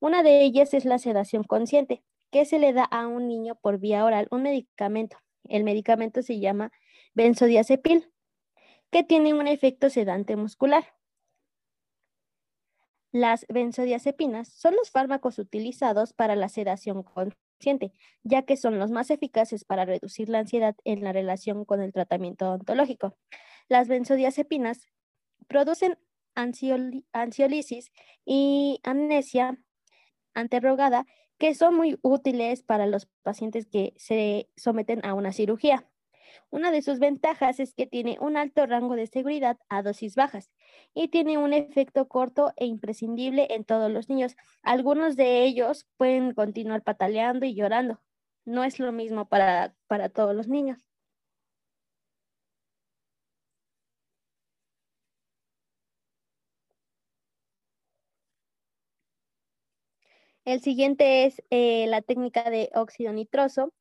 Una 0.00 0.24
de 0.24 0.42
ellas 0.42 0.74
es 0.74 0.84
la 0.84 0.98
sedación 0.98 1.44
consciente, 1.44 2.02
que 2.32 2.44
se 2.44 2.58
le 2.58 2.72
da 2.72 2.82
a 2.84 3.06
un 3.06 3.28
niño 3.28 3.54
por 3.54 3.78
vía 3.78 4.04
oral 4.04 4.26
un 4.32 4.42
medicamento. 4.42 5.18
El 5.44 5.62
medicamento 5.62 6.22
se 6.22 6.40
llama 6.40 6.72
benzodiazepil, 7.14 8.10
que 8.90 9.04
tiene 9.04 9.34
un 9.34 9.46
efecto 9.46 9.90
sedante 9.90 10.36
muscular. 10.36 10.84
Las 13.12 13.46
benzodiazepinas 13.48 14.48
son 14.48 14.74
los 14.76 14.90
fármacos 14.90 15.38
utilizados 15.38 16.12
para 16.12 16.36
la 16.36 16.48
sedación 16.48 17.02
consciente, 17.02 17.92
ya 18.22 18.42
que 18.42 18.56
son 18.56 18.78
los 18.78 18.90
más 18.90 19.10
eficaces 19.10 19.64
para 19.64 19.84
reducir 19.84 20.28
la 20.28 20.40
ansiedad 20.40 20.76
en 20.84 21.02
la 21.02 21.12
relación 21.12 21.64
con 21.64 21.80
el 21.80 21.92
tratamiento 21.92 22.48
odontológico. 22.48 23.16
Las 23.68 23.88
benzodiazepinas 23.88 24.86
producen 25.48 25.98
ansiolisis 26.34 27.90
y 28.26 28.80
amnesia 28.82 29.58
anterrogada 30.34 31.06
que 31.38 31.54
son 31.54 31.74
muy 31.74 31.98
útiles 32.02 32.62
para 32.62 32.86
los 32.86 33.06
pacientes 33.22 33.66
que 33.66 33.94
se 33.96 34.50
someten 34.56 35.04
a 35.04 35.14
una 35.14 35.32
cirugía. 35.32 35.88
Una 36.50 36.70
de 36.70 36.82
sus 36.82 36.98
ventajas 36.98 37.60
es 37.60 37.74
que 37.74 37.86
tiene 37.86 38.18
un 38.20 38.36
alto 38.36 38.66
rango 38.66 38.96
de 38.96 39.06
seguridad 39.06 39.58
a 39.68 39.82
dosis 39.82 40.14
bajas 40.14 40.50
y 40.94 41.08
tiene 41.08 41.38
un 41.38 41.52
efecto 41.52 42.08
corto 42.08 42.52
e 42.56 42.66
imprescindible 42.66 43.48
en 43.50 43.64
todos 43.64 43.90
los 43.90 44.08
niños. 44.08 44.36
Algunos 44.62 45.16
de 45.16 45.44
ellos 45.44 45.86
pueden 45.96 46.34
continuar 46.34 46.82
pataleando 46.82 47.46
y 47.46 47.54
llorando. 47.54 48.00
No 48.44 48.64
es 48.64 48.78
lo 48.78 48.92
mismo 48.92 49.28
para, 49.28 49.74
para 49.88 50.08
todos 50.08 50.34
los 50.34 50.48
niños. 50.48 50.86
El 60.46 60.60
siguiente 60.60 61.24
es 61.26 61.42
eh, 61.50 61.86
la 61.88 62.02
técnica 62.02 62.48
de 62.50 62.70
óxido 62.74 63.12
nitroso, 63.12 63.72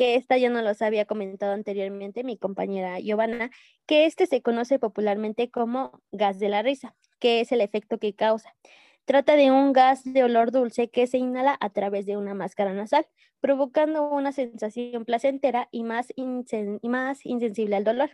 que 0.00 0.14
esta 0.14 0.38
ya 0.38 0.48
no 0.48 0.62
los 0.62 0.80
había 0.80 1.04
comentado 1.04 1.52
anteriormente 1.52 2.24
mi 2.24 2.38
compañera 2.38 2.98
Giovanna, 3.00 3.50
que 3.84 4.06
este 4.06 4.24
se 4.24 4.40
conoce 4.40 4.78
popularmente 4.78 5.50
como 5.50 6.00
gas 6.10 6.38
de 6.38 6.48
la 6.48 6.62
risa, 6.62 6.96
que 7.18 7.42
es 7.42 7.52
el 7.52 7.60
efecto 7.60 7.98
que 7.98 8.14
causa. 8.14 8.56
Trata 9.04 9.36
de 9.36 9.50
un 9.50 9.74
gas 9.74 10.02
de 10.04 10.24
olor 10.24 10.52
dulce 10.52 10.88
que 10.88 11.06
se 11.06 11.18
inhala 11.18 11.54
a 11.60 11.68
través 11.68 12.06
de 12.06 12.16
una 12.16 12.32
máscara 12.32 12.72
nasal, 12.72 13.06
provocando 13.40 14.08
una 14.08 14.32
sensación 14.32 15.04
placentera 15.04 15.68
y 15.70 15.82
más, 15.82 16.14
y 16.16 16.88
más 16.88 17.26
insensible 17.26 17.76
al 17.76 17.84
dolor. 17.84 18.08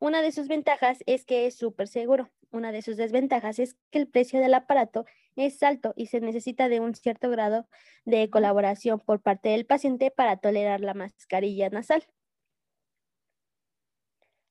Una 0.00 0.20
de 0.20 0.32
sus 0.32 0.48
ventajas 0.48 1.04
es 1.06 1.24
que 1.24 1.46
es 1.46 1.56
súper 1.56 1.86
seguro. 1.86 2.28
Una 2.50 2.72
de 2.72 2.82
sus 2.82 2.96
desventajas 2.96 3.60
es 3.60 3.76
que 3.92 4.00
el 4.00 4.08
precio 4.08 4.40
del 4.40 4.54
aparato 4.54 5.04
es 5.46 5.62
alto 5.62 5.92
y 5.96 6.06
se 6.06 6.20
necesita 6.20 6.68
de 6.68 6.80
un 6.80 6.94
cierto 6.94 7.30
grado 7.30 7.66
de 8.04 8.28
colaboración 8.30 9.00
por 9.00 9.20
parte 9.20 9.50
del 9.50 9.66
paciente 9.66 10.10
para 10.10 10.36
tolerar 10.36 10.80
la 10.80 10.94
mascarilla 10.94 11.70
nasal. 11.70 12.04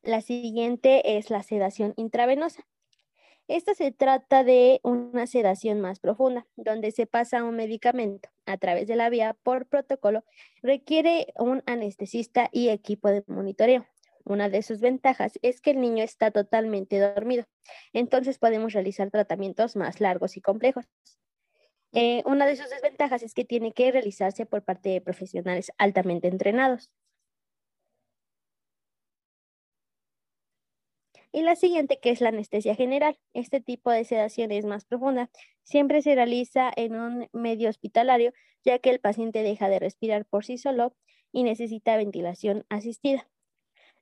La 0.01 0.21
siguiente 0.21 1.17
es 1.17 1.29
la 1.29 1.43
sedación 1.43 1.93
intravenosa. 1.97 2.65
Esta 3.47 3.73
se 3.73 3.91
trata 3.91 4.43
de 4.43 4.81
una 4.83 5.25
sedación 5.25 5.79
más 5.79 5.99
profunda, 5.99 6.45
donde 6.57 6.91
se 6.91 7.07
pasa 7.07 7.43
un 7.43 7.55
medicamento 7.55 8.29
a 8.45 8.57
través 8.57 8.87
de 8.87 8.97
la 8.97 9.09
vía 9.09 9.37
por 9.41 9.67
protocolo, 9.67 10.25
requiere 10.61 11.33
un 11.37 11.63
anestesista 11.65 12.49
y 12.51 12.69
equipo 12.69 13.09
de 13.09 13.23
monitoreo. 13.27 13.85
Una 14.27 14.49
de 14.49 14.61
sus 14.61 14.81
ventajas 14.81 15.39
es 15.41 15.61
que 15.61 15.71
el 15.71 15.79
niño 15.79 16.03
está 16.03 16.31
totalmente 16.31 16.99
dormido, 16.99 17.45
entonces 17.93 18.37
podemos 18.37 18.73
realizar 18.73 19.09
tratamientos 19.09 19.77
más 19.77 20.01
largos 20.01 20.35
y 20.35 20.41
complejos. 20.41 20.85
Eh, 21.93 22.23
una 22.25 22.45
de 22.45 22.57
sus 22.57 22.69
desventajas 22.69 23.23
es 23.23 23.33
que 23.33 23.45
tiene 23.45 23.71
que 23.71 23.89
realizarse 23.89 24.45
por 24.45 24.63
parte 24.63 24.89
de 24.89 24.99
profesionales 25.01 25.71
altamente 25.77 26.27
entrenados. 26.27 26.91
Y 31.31 31.41
la 31.43 31.55
siguiente, 31.55 31.99
que 32.01 32.09
es 32.09 32.19
la 32.19 32.29
anestesia 32.29 32.75
general. 32.75 33.17
Este 33.33 33.61
tipo 33.61 33.91
de 33.91 34.03
sedación 34.03 34.51
es 34.51 34.65
más 34.65 34.83
profunda. 34.85 35.29
Siempre 35.63 36.01
se 36.01 36.15
realiza 36.15 36.71
en 36.75 36.95
un 36.95 37.29
medio 37.31 37.69
hospitalario, 37.69 38.33
ya 38.65 38.79
que 38.79 38.89
el 38.89 38.99
paciente 38.99 39.43
deja 39.43 39.69
de 39.69 39.79
respirar 39.79 40.25
por 40.25 40.43
sí 40.43 40.57
solo 40.57 40.95
y 41.31 41.43
necesita 41.43 41.95
ventilación 41.95 42.65
asistida. 42.69 43.29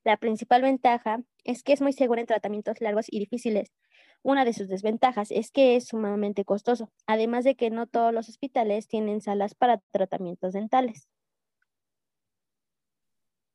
La 0.06 0.18
principal 0.18 0.62
ventaja 0.62 1.18
es 1.44 1.64
que 1.64 1.74
es 1.74 1.82
muy 1.82 1.92
segura 1.92 2.22
en 2.22 2.28
tratamientos 2.28 2.80
largos 2.80 3.08
y 3.10 3.18
difíciles. 3.18 3.74
Una 4.22 4.46
de 4.46 4.54
sus 4.54 4.68
desventajas 4.68 5.32
es 5.32 5.52
que 5.52 5.76
es 5.76 5.88
sumamente 5.88 6.46
costoso, 6.46 6.92
además 7.08 7.44
de 7.44 7.56
que 7.56 7.72
no 7.72 7.88
todos 7.88 8.14
los 8.14 8.30
hospitales 8.30 8.88
tienen 8.88 9.20
salas 9.20 9.56
para 9.56 9.82
tratamientos 9.92 10.54
dentales. 10.54 11.10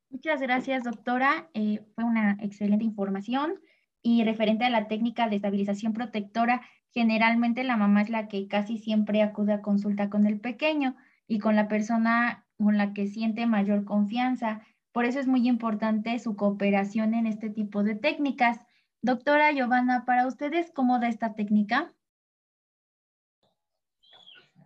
Muchas 0.09 0.41
gracias, 0.41 0.83
doctora. 0.83 1.49
Eh, 1.53 1.85
fue 1.95 2.03
una 2.03 2.37
excelente 2.41 2.83
información. 2.83 3.61
Y 4.03 4.25
referente 4.25 4.65
a 4.65 4.69
la 4.69 4.89
técnica 4.89 5.29
de 5.29 5.37
estabilización 5.37 5.93
protectora, 5.93 6.61
generalmente 6.89 7.63
la 7.63 7.77
mamá 7.77 8.01
es 8.01 8.09
la 8.09 8.27
que 8.27 8.47
casi 8.49 8.77
siempre 8.77 9.21
acude 9.21 9.53
a 9.53 9.61
consulta 9.61 10.09
con 10.09 10.25
el 10.25 10.41
pequeño 10.41 10.97
y 11.27 11.39
con 11.39 11.55
la 11.55 11.69
persona 11.69 12.45
con 12.57 12.77
la 12.77 12.93
que 12.93 13.07
siente 13.07 13.45
mayor 13.45 13.85
confianza. 13.85 14.61
Por 14.91 15.05
eso 15.05 15.19
es 15.19 15.27
muy 15.27 15.47
importante 15.47 16.19
su 16.19 16.35
cooperación 16.35 17.13
en 17.13 17.25
este 17.25 17.49
tipo 17.49 17.83
de 17.83 17.95
técnicas. 17.95 18.59
Doctora 19.01 19.51
Giovanna, 19.51 20.03
¿para 20.05 20.27
ustedes 20.27 20.71
cómo 20.71 20.99
da 20.99 21.07
esta 21.07 21.33
técnica? 21.33 21.93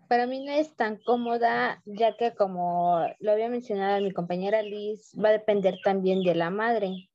Para 0.07 0.27
mí 0.27 0.43
no 0.45 0.51
es 0.51 0.75
tan 0.75 0.97
cómoda, 0.97 1.81
ya 1.85 2.15
que 2.17 2.33
como 2.33 3.05
lo 3.19 3.31
había 3.31 3.49
mencionado 3.49 4.01
mi 4.01 4.11
compañera 4.11 4.61
Liz, 4.61 5.11
va 5.23 5.29
a 5.29 5.33
depender 5.33 5.77
también 5.83 6.23
de 6.23 6.35
la 6.35 6.49
madre. 6.49 7.09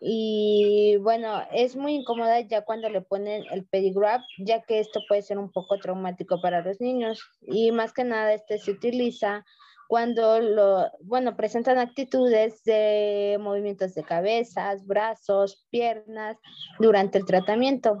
Y 0.00 0.96
bueno, 0.96 1.42
es 1.52 1.76
muy 1.76 1.94
incómoda 1.94 2.40
ya 2.40 2.62
cuando 2.62 2.88
le 2.88 3.02
ponen 3.02 3.44
el 3.52 3.64
pedigrap, 3.64 4.20
ya 4.38 4.60
que 4.62 4.80
esto 4.80 5.00
puede 5.06 5.22
ser 5.22 5.38
un 5.38 5.52
poco 5.52 5.78
traumático 5.78 6.40
para 6.40 6.60
los 6.60 6.80
niños. 6.80 7.22
Y 7.40 7.70
más 7.70 7.92
que 7.92 8.02
nada, 8.02 8.34
este 8.34 8.58
se 8.58 8.72
utiliza 8.72 9.44
cuando 9.92 10.40
lo, 10.40 10.90
bueno, 11.02 11.36
presentan 11.36 11.76
actitudes 11.76 12.64
de 12.64 13.36
movimientos 13.38 13.94
de 13.94 14.02
cabezas, 14.02 14.86
brazos, 14.86 15.66
piernas 15.68 16.38
durante 16.78 17.18
el 17.18 17.26
tratamiento. 17.26 17.98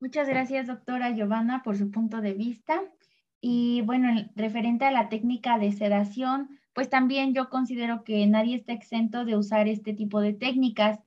Muchas 0.00 0.28
gracias, 0.28 0.66
doctora 0.66 1.12
Giovanna, 1.12 1.62
por 1.62 1.78
su 1.78 1.88
punto 1.92 2.20
de 2.20 2.34
vista. 2.34 2.82
Y 3.40 3.82
bueno, 3.82 4.08
referente 4.34 4.84
a 4.84 4.90
la 4.90 5.08
técnica 5.08 5.56
de 5.56 5.70
sedación, 5.70 6.58
pues 6.72 6.90
también 6.90 7.32
yo 7.32 7.48
considero 7.48 8.02
que 8.02 8.26
nadie 8.26 8.56
está 8.56 8.72
exento 8.72 9.24
de 9.24 9.36
usar 9.36 9.68
este 9.68 9.94
tipo 9.94 10.20
de 10.20 10.32
técnicas. 10.32 10.98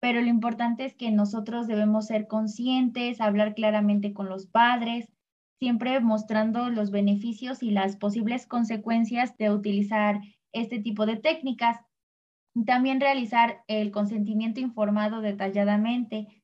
Pero 0.00 0.22
lo 0.22 0.28
importante 0.28 0.86
es 0.86 0.94
que 0.94 1.10
nosotros 1.10 1.66
debemos 1.66 2.06
ser 2.06 2.26
conscientes, 2.26 3.20
hablar 3.20 3.54
claramente 3.54 4.14
con 4.14 4.28
los 4.28 4.46
padres, 4.46 5.12
siempre 5.58 6.00
mostrando 6.00 6.70
los 6.70 6.90
beneficios 6.90 7.62
y 7.62 7.70
las 7.70 7.96
posibles 7.96 8.46
consecuencias 8.46 9.36
de 9.36 9.50
utilizar 9.50 10.20
este 10.52 10.80
tipo 10.80 11.04
de 11.04 11.16
técnicas. 11.16 11.78
También 12.64 13.00
realizar 13.00 13.62
el 13.68 13.90
consentimiento 13.90 14.58
informado 14.58 15.20
detalladamente 15.20 16.42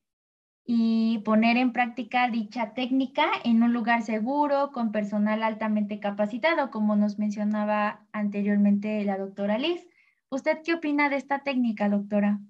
y 0.67 1.19
poner 1.25 1.57
en 1.57 1.73
práctica 1.73 2.29
dicha 2.29 2.75
técnica 2.75 3.27
en 3.45 3.63
un 3.63 3.73
lugar 3.73 4.03
seguro, 4.03 4.71
con 4.73 4.93
personal 4.93 5.43
altamente 5.43 5.99
capacitado, 5.99 6.71
como 6.71 6.95
nos 6.95 7.19
mencionaba 7.19 8.07
anteriormente 8.13 9.03
la 9.05 9.17
doctora 9.17 9.59
Liz. 9.59 9.87
¿Usted 10.29 10.59
qué 10.63 10.75
opina 10.75 11.09
de 11.09 11.17
esta 11.17 11.39
técnica, 11.39 11.89
doctora? 11.89 12.41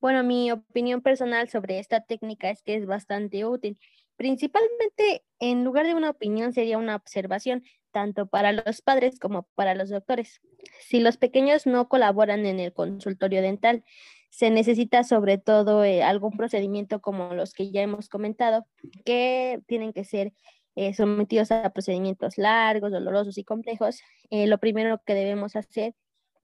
Bueno, 0.00 0.22
mi 0.22 0.50
opinión 0.52 1.02
personal 1.02 1.48
sobre 1.48 1.80
esta 1.80 2.00
técnica 2.00 2.50
es 2.50 2.62
que 2.62 2.76
es 2.76 2.86
bastante 2.86 3.44
útil. 3.44 3.78
Principalmente, 4.16 5.24
en 5.40 5.64
lugar 5.64 5.86
de 5.86 5.94
una 5.94 6.10
opinión, 6.10 6.52
sería 6.52 6.78
una 6.78 6.96
observación, 6.96 7.64
tanto 7.90 8.26
para 8.26 8.52
los 8.52 8.80
padres 8.82 9.18
como 9.18 9.48
para 9.54 9.74
los 9.74 9.90
doctores. 9.90 10.40
Si 10.80 11.00
los 11.00 11.16
pequeños 11.16 11.66
no 11.66 11.88
colaboran 11.88 12.46
en 12.46 12.60
el 12.60 12.72
consultorio 12.72 13.42
dental, 13.42 13.84
se 14.30 14.50
necesita 14.50 15.04
sobre 15.04 15.38
todo 15.38 15.84
eh, 15.84 16.02
algún 16.02 16.36
procedimiento 16.36 17.00
como 17.00 17.34
los 17.34 17.52
que 17.52 17.70
ya 17.70 17.82
hemos 17.82 18.08
comentado, 18.08 18.66
que 19.04 19.60
tienen 19.66 19.92
que 19.92 20.04
ser 20.04 20.32
eh, 20.76 20.94
sometidos 20.94 21.50
a 21.50 21.70
procedimientos 21.70 22.38
largos, 22.38 22.92
dolorosos 22.92 23.36
y 23.38 23.44
complejos. 23.44 24.00
Eh, 24.30 24.46
lo 24.46 24.58
primero 24.58 25.02
que 25.04 25.14
debemos 25.14 25.56
hacer 25.56 25.94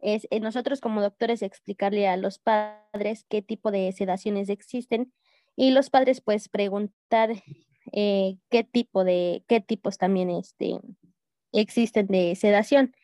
es 0.05 0.29
eh, 0.31 0.39
nosotros 0.39 0.81
como 0.81 1.01
doctores 1.01 1.43
explicarle 1.43 2.07
a 2.07 2.17
los 2.19 2.39
padres 2.39 3.25
qué 3.29 3.41
tipo 3.41 3.71
de 3.71 3.91
sedaciones 3.93 4.51
existen 4.51 5.13
y 5.57 5.71
los 5.71 5.89
padres 5.89 6.21
pues 6.21 6.49
preguntar 6.51 7.31
eh, 7.93 8.37
qué 8.51 8.65
tipo 8.65 9.03
de, 9.03 9.45
qué 9.49 9.61
tipos 9.61 9.97
también 9.97 10.31
este, 10.31 10.79
existen 11.53 12.07
de 12.07 12.37
sedación. 12.37 12.95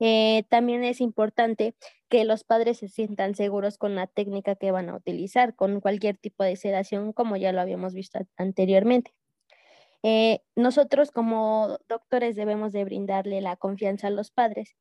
Eh, 0.00 0.44
también 0.48 0.84
es 0.84 1.00
importante 1.00 1.74
que 2.08 2.24
los 2.24 2.44
padres 2.44 2.78
se 2.78 2.88
sientan 2.88 3.34
seguros 3.34 3.78
con 3.78 3.94
la 3.94 4.06
técnica 4.06 4.56
que 4.56 4.72
van 4.72 4.88
a 4.88 4.96
utilizar, 4.96 5.54
con 5.54 5.80
cualquier 5.80 6.16
tipo 6.16 6.42
de 6.42 6.56
sedación, 6.56 7.12
como 7.12 7.36
ya 7.36 7.52
lo 7.52 7.60
habíamos 7.60 7.94
visto 7.94 8.18
anteriormente. 8.36 9.12
nosotros 10.56 11.12
como 11.12 11.78
doctores 11.88 12.34
debemos 12.36 12.72
de 12.72 12.84
brindarle 12.84 13.40
la 13.40 13.56
confianza 13.56 14.08
a 14.08 14.10
los 14.10 14.30
padres 14.30 14.76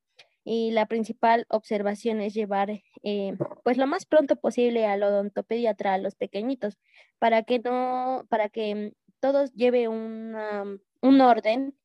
y 0.49 0.71
la 0.71 0.85
principal 0.85 1.45
observación 1.49 2.21
es 2.21 2.33
llevar 2.33 2.69
eh, 3.03 3.37
pues 3.63 3.77
lo 3.77 3.85
más 3.85 4.05
pronto 4.05 4.37
posible 4.37 4.85
al 4.85 5.03
odontopediatra 5.03 5.93
a 5.93 5.97
los 5.97 6.15
pequeñitos 6.15 6.77
para 7.19 7.43
que 7.43 7.59
no 7.59 8.25
para 8.29 8.47
que 8.47 8.93
todos 9.19 9.53
lleve 9.53 9.89
un 9.89 10.79
orden 11.21 11.77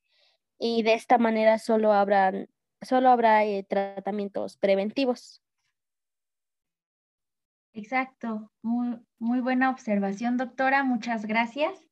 y 0.59 0.85
de 0.85 0.95
esta 0.95 1.19
manera 1.19 1.59
solo 1.59 1.93
habrán 1.93 2.49
solo 2.83 3.11
habrá 3.11 3.45
eh, 3.45 3.65
tratamientos 3.69 4.57
preventivos. 4.57 5.43
Exacto, 7.75 8.53
muy, 8.63 9.01
muy 9.19 9.41
buena 9.41 9.71
observación, 9.71 10.37
doctora, 10.37 10.85
muchas 10.85 11.27
gracias. 11.27 11.92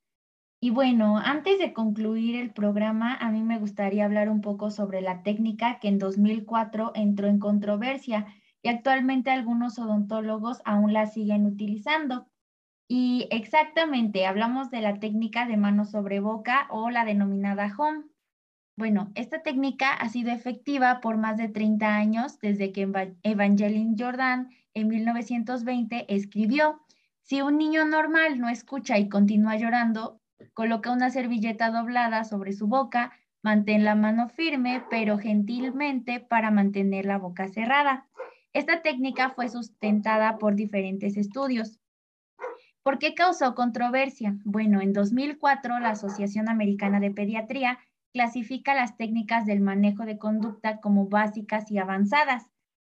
Y 0.62 0.68
bueno, 0.68 1.16
antes 1.16 1.58
de 1.58 1.72
concluir 1.72 2.36
el 2.36 2.52
programa, 2.52 3.14
a 3.14 3.30
mí 3.30 3.42
me 3.42 3.58
gustaría 3.58 4.04
hablar 4.04 4.28
un 4.28 4.42
poco 4.42 4.70
sobre 4.70 5.00
la 5.00 5.22
técnica 5.22 5.78
que 5.80 5.88
en 5.88 5.98
2004 5.98 6.92
entró 6.94 7.28
en 7.28 7.38
controversia 7.38 8.26
y 8.62 8.68
actualmente 8.68 9.30
algunos 9.30 9.78
odontólogos 9.78 10.60
aún 10.66 10.92
la 10.92 11.06
siguen 11.06 11.46
utilizando. 11.46 12.26
Y 12.88 13.26
exactamente, 13.30 14.26
hablamos 14.26 14.70
de 14.70 14.82
la 14.82 15.00
técnica 15.00 15.46
de 15.46 15.56
mano 15.56 15.86
sobre 15.86 16.20
boca 16.20 16.66
o 16.68 16.90
la 16.90 17.06
denominada 17.06 17.74
home. 17.78 18.04
Bueno, 18.76 19.12
esta 19.14 19.42
técnica 19.42 19.94
ha 19.94 20.10
sido 20.10 20.30
efectiva 20.30 21.00
por 21.00 21.16
más 21.16 21.38
de 21.38 21.48
30 21.48 21.96
años 21.96 22.38
desde 22.38 22.72
que 22.72 22.86
Evangeline 23.22 23.96
Jordan 23.98 24.50
en 24.74 24.88
1920 24.88 26.04
escribió, 26.14 26.82
si 27.22 27.40
un 27.40 27.56
niño 27.56 27.86
normal 27.86 28.38
no 28.40 28.48
escucha 28.50 28.98
y 28.98 29.08
continúa 29.08 29.56
llorando, 29.56 30.19
Coloca 30.54 30.92
una 30.92 31.10
servilleta 31.10 31.70
doblada 31.70 32.24
sobre 32.24 32.52
su 32.52 32.66
boca, 32.66 33.12
mantén 33.42 33.84
la 33.84 33.94
mano 33.94 34.28
firme, 34.28 34.84
pero 34.90 35.18
gentilmente 35.18 36.20
para 36.20 36.50
mantener 36.50 37.06
la 37.06 37.18
boca 37.18 37.48
cerrada. 37.48 38.06
Esta 38.52 38.82
técnica 38.82 39.30
fue 39.30 39.48
sustentada 39.48 40.38
por 40.38 40.56
diferentes 40.56 41.16
estudios. 41.16 41.78
¿Por 42.82 42.98
qué 42.98 43.14
causó 43.14 43.54
controversia? 43.54 44.36
Bueno, 44.44 44.80
en 44.80 44.92
2004 44.92 45.78
la 45.80 45.90
Asociación 45.90 46.48
Americana 46.48 46.98
de 46.98 47.10
Pediatría 47.10 47.78
clasifica 48.12 48.74
las 48.74 48.96
técnicas 48.96 49.46
del 49.46 49.60
manejo 49.60 50.04
de 50.04 50.18
conducta 50.18 50.80
como 50.80 51.06
básicas 51.06 51.70
y 51.70 51.78
avanzadas, 51.78 52.48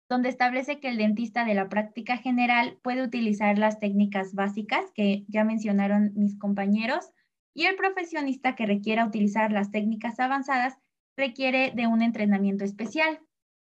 donde 0.09 0.29
establece 0.29 0.79
que 0.79 0.89
el 0.89 0.97
dentista 0.97 1.45
de 1.45 1.53
la 1.53 1.69
práctica 1.69 2.17
general 2.17 2.79
puede 2.81 3.03
utilizar 3.03 3.57
las 3.57 3.79
técnicas 3.79 4.33
básicas 4.33 4.85
que 4.93 5.25
ya 5.27 5.43
mencionaron 5.43 6.11
mis 6.15 6.37
compañeros, 6.37 7.11
y 7.53 7.65
el 7.65 7.75
profesionista 7.75 8.55
que 8.55 8.65
requiera 8.65 9.05
utilizar 9.05 9.51
las 9.51 9.71
técnicas 9.71 10.19
avanzadas 10.19 10.77
requiere 11.17 11.71
de 11.75 11.87
un 11.87 12.01
entrenamiento 12.01 12.63
especial. 12.63 13.19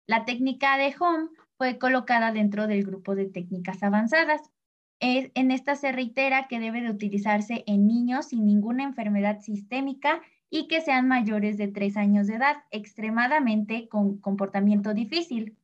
La 0.07 0.25
técnica 0.25 0.79
de 0.79 0.95
home 0.99 1.29
fue 1.59 1.79
colocada 1.79 2.33
dentro 2.33 2.67
del 2.67 2.85
grupo 2.85 3.15
de 3.15 3.27
técnicas 3.27 3.83
avanzadas. 3.83 4.41
en 5.01 5.51
esta 5.51 5.75
se 5.77 5.93
reitera 5.93 6.49
que 6.49 6.59
debe 6.59 6.81
de 6.81 6.91
utilizarse 6.91 7.65
en 7.67 7.87
niños 7.87 8.29
sin 8.29 8.47
ninguna 8.47 8.83
enfermedad 8.83 9.41
sistémica 9.41 10.23
y 10.49 10.69
que 10.69 10.81
sean 10.81 11.07
mayores 11.09 11.59
de 11.59 11.69
tres 11.69 11.97
años 11.97 12.27
de 12.29 12.37
edad, 12.37 12.57
extremadamente 12.71 13.89
con 13.89 14.19
comportamiento 14.19 14.95
difícil. 14.95 15.57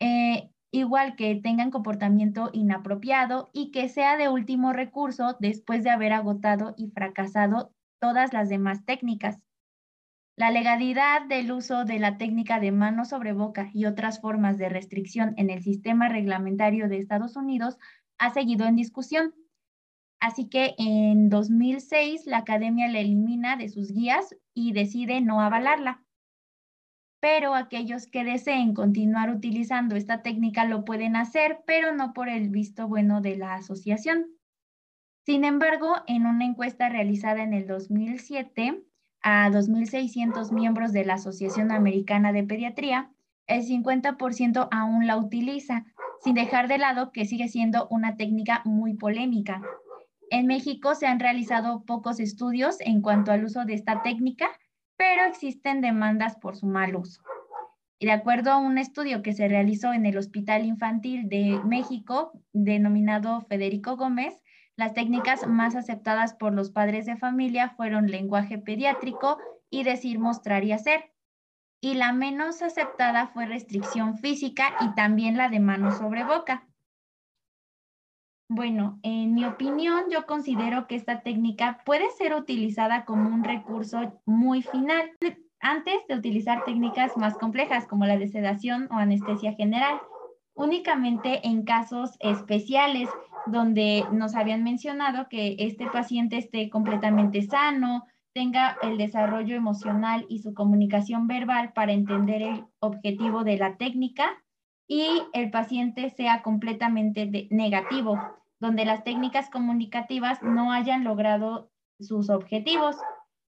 Eh, 0.00 0.50
igual 0.74 1.14
que 1.14 1.36
tengan 1.36 1.70
comportamiento 1.70 2.50
inapropiado 2.52 3.48
y 3.52 3.70
que 3.70 3.88
sea 3.88 4.16
de 4.16 4.28
último 4.28 4.72
recurso 4.72 5.36
después 5.38 5.84
de 5.84 5.90
haber 5.90 6.12
agotado 6.12 6.74
y 6.76 6.88
fracasado 6.88 7.72
todas 8.00 8.32
las 8.32 8.48
demás 8.48 8.84
técnicas. 8.84 9.38
La 10.36 10.50
legalidad 10.50 11.26
del 11.28 11.52
uso 11.52 11.84
de 11.84 12.00
la 12.00 12.18
técnica 12.18 12.58
de 12.58 12.72
mano 12.72 13.04
sobre 13.04 13.32
boca 13.32 13.70
y 13.72 13.84
otras 13.84 14.20
formas 14.20 14.58
de 14.58 14.68
restricción 14.68 15.34
en 15.36 15.48
el 15.48 15.62
sistema 15.62 16.08
reglamentario 16.08 16.88
de 16.88 16.98
Estados 16.98 17.36
Unidos 17.36 17.78
ha 18.18 18.30
seguido 18.30 18.66
en 18.66 18.74
discusión. 18.74 19.32
Así 20.18 20.48
que 20.48 20.74
en 20.78 21.28
2006 21.28 22.26
la 22.26 22.38
academia 22.38 22.88
la 22.88 22.98
elimina 22.98 23.56
de 23.56 23.68
sus 23.68 23.92
guías 23.92 24.34
y 24.54 24.72
decide 24.72 25.20
no 25.20 25.40
avalarla 25.40 26.03
pero 27.24 27.54
aquellos 27.54 28.06
que 28.06 28.22
deseen 28.22 28.74
continuar 28.74 29.30
utilizando 29.30 29.96
esta 29.96 30.20
técnica 30.20 30.66
lo 30.66 30.84
pueden 30.84 31.16
hacer, 31.16 31.60
pero 31.66 31.94
no 31.94 32.12
por 32.12 32.28
el 32.28 32.50
visto 32.50 32.86
bueno 32.86 33.22
de 33.22 33.34
la 33.34 33.54
asociación. 33.54 34.26
Sin 35.24 35.44
embargo, 35.44 35.94
en 36.06 36.26
una 36.26 36.44
encuesta 36.44 36.90
realizada 36.90 37.42
en 37.42 37.54
el 37.54 37.66
2007 37.66 38.84
a 39.22 39.48
2.600 39.48 40.52
miembros 40.52 40.92
de 40.92 41.06
la 41.06 41.14
Asociación 41.14 41.72
Americana 41.72 42.30
de 42.30 42.44
Pediatría, 42.44 43.10
el 43.46 43.62
50% 43.62 44.68
aún 44.70 45.06
la 45.06 45.16
utiliza, 45.16 45.86
sin 46.22 46.34
dejar 46.34 46.68
de 46.68 46.76
lado 46.76 47.10
que 47.10 47.24
sigue 47.24 47.48
siendo 47.48 47.88
una 47.88 48.18
técnica 48.18 48.60
muy 48.66 48.98
polémica. 48.98 49.62
En 50.28 50.46
México 50.46 50.94
se 50.94 51.06
han 51.06 51.20
realizado 51.20 51.84
pocos 51.86 52.20
estudios 52.20 52.76
en 52.80 53.00
cuanto 53.00 53.32
al 53.32 53.46
uso 53.46 53.64
de 53.64 53.72
esta 53.72 54.02
técnica, 54.02 54.50
pero 54.96 55.24
existen 55.24 55.80
demandas 55.80 56.36
por 56.36 56.56
su 56.56 56.66
mal 56.66 56.96
uso. 56.96 57.22
Y 57.98 58.06
de 58.06 58.12
acuerdo 58.12 58.52
a 58.52 58.58
un 58.58 58.78
estudio 58.78 59.22
que 59.22 59.32
se 59.32 59.48
realizó 59.48 59.92
en 59.92 60.06
el 60.06 60.18
Hospital 60.18 60.64
Infantil 60.64 61.28
de 61.28 61.60
México, 61.64 62.32
denominado 62.52 63.40
Federico 63.42 63.96
Gómez, 63.96 64.42
las 64.76 64.92
técnicas 64.92 65.46
más 65.46 65.76
aceptadas 65.76 66.34
por 66.34 66.52
los 66.52 66.70
padres 66.70 67.06
de 67.06 67.16
familia 67.16 67.70
fueron 67.70 68.10
lenguaje 68.10 68.58
pediátrico 68.58 69.38
y 69.70 69.84
decir, 69.84 70.18
mostrar 70.18 70.64
y 70.64 70.72
hacer. 70.72 71.12
Y 71.80 71.94
la 71.94 72.12
menos 72.12 72.62
aceptada 72.62 73.28
fue 73.28 73.46
restricción 73.46 74.18
física 74.18 74.74
y 74.80 74.94
también 74.94 75.36
la 75.36 75.48
de 75.48 75.60
mano 75.60 75.92
sobre 75.92 76.24
boca. 76.24 76.66
Bueno, 78.56 79.00
en 79.02 79.34
mi 79.34 79.44
opinión, 79.44 80.04
yo 80.12 80.26
considero 80.26 80.86
que 80.86 80.94
esta 80.94 81.22
técnica 81.22 81.80
puede 81.84 82.08
ser 82.10 82.36
utilizada 82.36 83.04
como 83.04 83.28
un 83.30 83.42
recurso 83.42 84.20
muy 84.26 84.62
final 84.62 85.10
antes 85.58 85.96
de 86.08 86.14
utilizar 86.14 86.64
técnicas 86.64 87.16
más 87.16 87.36
complejas 87.36 87.88
como 87.88 88.06
la 88.06 88.16
de 88.16 88.28
sedación 88.28 88.86
o 88.92 88.94
anestesia 88.94 89.54
general, 89.54 90.00
únicamente 90.54 91.44
en 91.48 91.64
casos 91.64 92.12
especiales 92.20 93.08
donde 93.46 94.04
nos 94.12 94.36
habían 94.36 94.62
mencionado 94.62 95.28
que 95.28 95.56
este 95.58 95.88
paciente 95.88 96.36
esté 96.36 96.70
completamente 96.70 97.42
sano, 97.42 98.04
tenga 98.34 98.78
el 98.82 98.98
desarrollo 98.98 99.56
emocional 99.56 100.26
y 100.28 100.38
su 100.38 100.54
comunicación 100.54 101.26
verbal 101.26 101.72
para 101.72 101.90
entender 101.90 102.40
el 102.42 102.64
objetivo 102.78 103.42
de 103.42 103.56
la 103.56 103.78
técnica 103.78 104.44
y 104.86 105.08
el 105.32 105.50
paciente 105.50 106.10
sea 106.10 106.42
completamente 106.42 107.48
negativo, 107.50 108.20
donde 108.64 108.86
las 108.86 109.04
técnicas 109.04 109.50
comunicativas 109.50 110.42
no 110.42 110.72
hayan 110.72 111.04
logrado 111.04 111.70
sus 112.00 112.30
objetivos. 112.30 112.96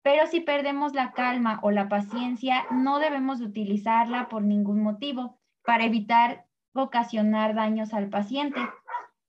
Pero 0.03 0.27
si 0.27 0.41
perdemos 0.41 0.93
la 0.93 1.13
calma 1.13 1.59
o 1.63 1.71
la 1.71 1.87
paciencia, 1.87 2.65
no 2.71 2.99
debemos 2.99 3.39
utilizarla 3.39 4.27
por 4.27 4.43
ningún 4.43 4.83
motivo 4.83 5.39
para 5.63 5.85
evitar 5.85 6.45
ocasionar 6.73 7.55
daños 7.55 7.93
al 7.93 8.09
paciente. 8.09 8.59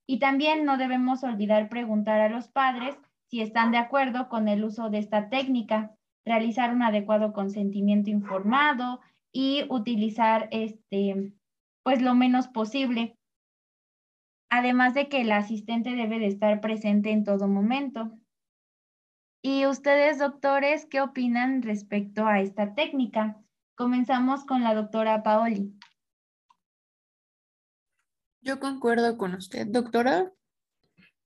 Y 0.05 0.19
también 0.19 0.65
no 0.65 0.77
debemos 0.77 1.23
olvidar 1.23 1.69
preguntar 1.69 2.19
a 2.19 2.29
los 2.29 2.49
padres 2.49 2.97
si 3.29 3.39
están 3.41 3.71
de 3.71 3.77
acuerdo 3.77 4.27
con 4.27 4.49
el 4.49 4.65
uso 4.65 4.89
de 4.89 4.97
esta 4.97 5.29
técnica, 5.29 5.95
realizar 6.25 6.73
un 6.73 6.83
adecuado 6.83 7.31
consentimiento 7.31 8.09
informado 8.09 8.99
y 9.31 9.63
utilizar 9.69 10.49
este, 10.51 11.31
pues 11.83 12.01
lo 12.01 12.15
menos 12.15 12.49
posible. 12.49 13.18
Además 14.49 14.93
de 14.93 15.09
que 15.09 15.21
el 15.21 15.31
asistente 15.31 15.95
debe 15.95 16.19
de 16.19 16.27
estar 16.27 16.59
presente 16.61 17.11
en 17.11 17.23
todo 17.23 17.47
momento. 17.47 18.11
¿Y 19.41 19.65
ustedes, 19.67 20.19
doctores, 20.19 20.85
qué 20.85 21.01
opinan 21.01 21.61
respecto 21.61 22.25
a 22.25 22.41
esta 22.41 22.73
técnica? 22.73 23.41
Comenzamos 23.75 24.43
con 24.45 24.63
la 24.63 24.73
doctora 24.73 25.23
Paoli. 25.23 25.73
Yo 28.41 28.59
concuerdo 28.59 29.17
con 29.17 29.35
usted, 29.35 29.67
doctora. 29.67 30.31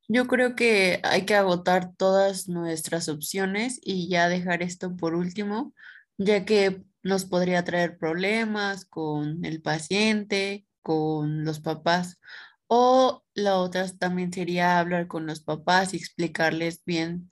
Yo 0.08 0.28
creo 0.28 0.56
que 0.56 1.00
hay 1.04 1.26
que 1.26 1.36
agotar 1.36 1.96
todas 1.96 2.50
nuestras 2.50 3.08
opciones 3.08 3.80
y 3.82 4.10
ya 4.10 4.28
dejar 4.28 4.62
esto 4.62 4.96
por 4.96 5.16
último, 5.16 5.74
ya 6.18 6.46
que 6.46 6.84
nos 7.02 7.26
podría 7.26 7.64
traer 7.64 7.98
problemas 7.98 8.86
con 8.86 9.46
el 9.46 9.62
paciente, 9.62 10.68
con 10.82 11.46
los 11.46 11.60
papás. 11.60 12.20
O 12.68 13.24
la 13.34 13.58
otra 13.58 13.88
también 13.98 14.32
sería 14.34 14.80
hablar 14.80 15.08
con 15.08 15.26
los 15.26 15.42
papás 15.42 15.94
y 15.94 15.98
explicarles 15.98 16.84
bien 16.86 17.30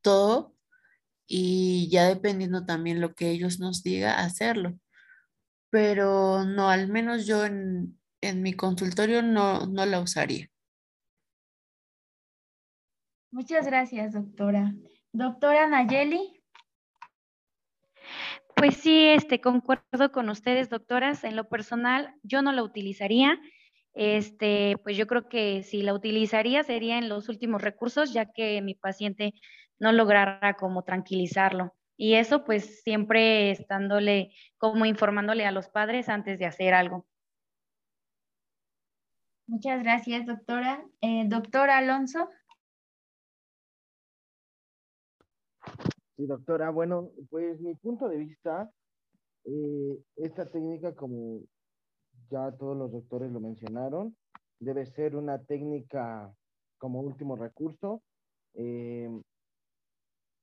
todo 0.00 0.54
y 1.26 1.88
ya 1.90 2.08
dependiendo 2.08 2.66
también 2.66 3.00
lo 3.00 3.14
que 3.14 3.30
ellos 3.30 3.58
nos 3.58 3.82
diga, 3.82 4.20
hacerlo. 4.20 4.78
Pero 5.70 6.44
no, 6.44 6.68
al 6.68 6.88
menos 6.88 7.26
yo 7.26 7.46
en, 7.46 7.96
mi 8.20 8.52
consultorio 8.52 9.22
no, 9.22 9.66
no 9.66 9.86
la 9.86 10.00
usaría. 10.00 10.48
Muchas 13.30 13.64
gracias, 13.64 14.12
doctora. 14.12 14.74
Doctora 15.12 15.66
Nayeli. 15.66 16.42
Pues 18.54 18.76
sí, 18.76 19.06
este, 19.06 19.40
concuerdo 19.40 20.12
con 20.12 20.28
ustedes, 20.28 20.68
doctoras. 20.68 21.24
En 21.24 21.34
lo 21.34 21.48
personal, 21.48 22.14
yo 22.22 22.42
no 22.42 22.52
la 22.52 22.62
utilizaría. 22.62 23.40
Este, 23.94 24.76
pues 24.82 24.96
yo 24.96 25.06
creo 25.06 25.28
que 25.28 25.62
si 25.62 25.82
la 25.82 25.94
utilizaría 25.94 26.62
sería 26.64 26.98
en 26.98 27.08
los 27.08 27.28
últimos 27.28 27.62
recursos, 27.62 28.12
ya 28.12 28.32
que 28.32 28.62
mi 28.62 28.74
paciente 28.74 29.34
no 29.78 29.92
lograra 29.92 30.54
como 30.54 30.82
tranquilizarlo. 30.82 31.74
Y 31.96 32.14
eso 32.14 32.44
pues 32.44 32.82
siempre 32.82 33.50
estándole 33.50 34.32
como 34.56 34.86
informándole 34.86 35.44
a 35.44 35.52
los 35.52 35.68
padres 35.68 36.08
antes 36.08 36.38
de 36.38 36.46
hacer 36.46 36.74
algo. 36.74 37.06
Muchas 39.46 39.82
gracias, 39.82 40.24
doctora. 40.26 40.84
Eh, 41.00 41.24
doctor 41.26 41.68
Alonso. 41.68 42.30
Sí, 46.16 46.26
doctora. 46.26 46.70
Bueno, 46.70 47.10
pues 47.28 47.60
mi 47.60 47.74
punto 47.74 48.08
de 48.08 48.16
vista, 48.16 48.70
eh, 49.44 49.98
esta 50.16 50.50
técnica, 50.50 50.94
como 50.94 51.42
ya 52.30 52.52
todos 52.52 52.76
los 52.76 52.92
doctores 52.92 53.30
lo 53.32 53.40
mencionaron, 53.40 54.16
debe 54.58 54.86
ser 54.86 55.16
una 55.16 55.38
técnica 55.38 56.32
como 56.78 57.00
último 57.00 57.36
recurso. 57.36 58.02
Eh, 58.54 59.08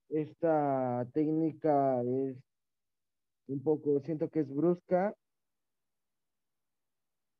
esta 0.09 1.07
técnica 1.13 2.01
es 2.01 2.37
un 3.47 3.63
poco, 3.63 3.99
siento 4.01 4.29
que 4.29 4.41
es 4.41 4.53
brusca. 4.53 5.13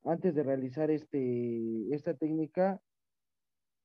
Antes 0.03 0.33
de 0.33 0.43
realizar 0.43 0.89
este, 0.91 1.93
esta 1.93 2.13
técnica, 2.13 2.79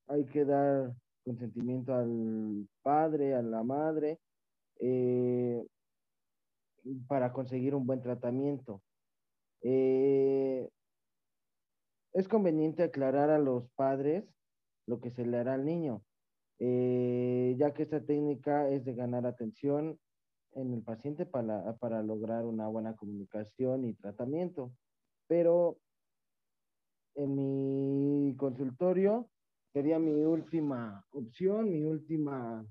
hay 0.07 0.25
que 0.27 0.45
dar 0.45 0.95
consentimiento 1.25 1.95
al 1.95 2.69
padre, 2.83 3.35
a 3.35 3.43
la 3.43 3.63
madre, 3.63 4.19
eh, 4.79 5.67
para 7.09 7.33
conseguir 7.33 7.75
un 7.75 7.87
buen 7.87 8.03
tratamiento. 8.03 8.83
Eh, 9.65 10.69
es 12.13 12.29
conveniente 12.29 12.83
aclarar 12.85 13.31
a 13.31 13.39
los 13.39 13.69
padres 13.71 14.25
lo 14.87 15.01
que 15.01 15.11
se 15.11 15.27
le 15.27 15.39
hará 15.39 15.55
al 15.55 15.65
niño. 15.65 16.05
Eh, 16.61 17.57
ya 17.59 17.75
que 17.75 17.83
esta 17.83 18.05
técnica 18.05 18.69
es 18.69 18.85
de 18.85 18.95
ganar 18.95 19.27
atención 19.27 19.99
en 20.53 20.73
el 20.73 20.83
paciente 20.83 21.27
para, 21.27 21.77
para 21.79 22.03
lograr 22.03 22.45
una 22.45 22.69
buena 22.69 22.95
comunicación 22.95 23.85
y 23.85 23.95
tratamiento. 23.95 24.71
Pero 25.27 25.79
en 27.17 27.35
mi 27.35 28.37
consultorio 28.37 29.29
sería 29.73 29.99
mi 29.99 30.25
última 30.25 31.05
opción, 31.11 31.73
mi 31.73 31.83
última, 31.83 32.65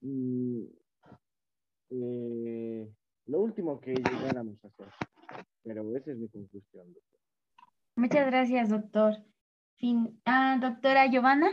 mm, 0.00 0.64
eh, 1.90 2.92
lo 3.26 3.40
último 3.40 3.80
que 3.80 3.94
llegáramos 3.94 4.62
a 4.64 4.68
hacer. 4.68 5.15
Pero 5.66 5.96
esa 5.96 6.12
es 6.12 6.16
mi 6.16 6.28
conclusión, 6.28 6.94
doctor. 6.94 7.20
Muchas 7.96 8.26
gracias, 8.26 8.68
doctor. 8.68 9.16
Fin. 9.74 10.20
Ah, 10.24 10.58
doctora 10.60 11.06
Giovanna. 11.08 11.50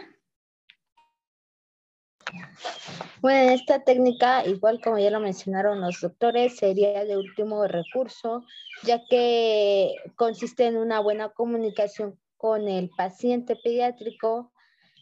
Bueno, 3.21 3.51
esta 3.53 3.83
técnica, 3.83 4.45
igual 4.45 4.79
como 4.81 4.99
ya 4.99 5.09
lo 5.09 5.19
mencionaron 5.19 5.81
los 5.81 5.99
doctores, 5.99 6.57
sería 6.57 7.05
de 7.05 7.17
último 7.17 7.65
recurso, 7.67 8.45
ya 8.83 9.01
que 9.09 9.95
consiste 10.15 10.67
en 10.67 10.77
una 10.77 10.99
buena 10.99 11.29
comunicación 11.29 12.19
con 12.37 12.67
el 12.67 12.91
paciente 12.95 13.55
pediátrico 13.55 14.51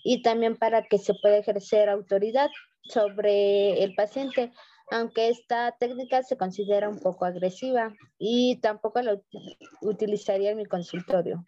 y 0.04 0.22
también 0.22 0.56
para 0.56 0.84
que 0.84 0.98
se 0.98 1.14
pueda 1.16 1.38
ejercer 1.38 1.90
autoridad 1.90 2.50
sobre 2.84 3.84
el 3.84 3.94
paciente, 3.94 4.52
aunque 4.92 5.30
esta 5.30 5.72
técnica 5.80 6.22
se 6.22 6.38
considera 6.38 6.90
un 6.90 7.00
poco 7.00 7.26
agresiva 7.26 7.94
y 8.20 8.60
tampoco 8.62 9.02
la 9.02 9.20
utilizaría 9.82 10.52
en 10.52 10.58
mi 10.58 10.66
consultorio. 10.66 11.44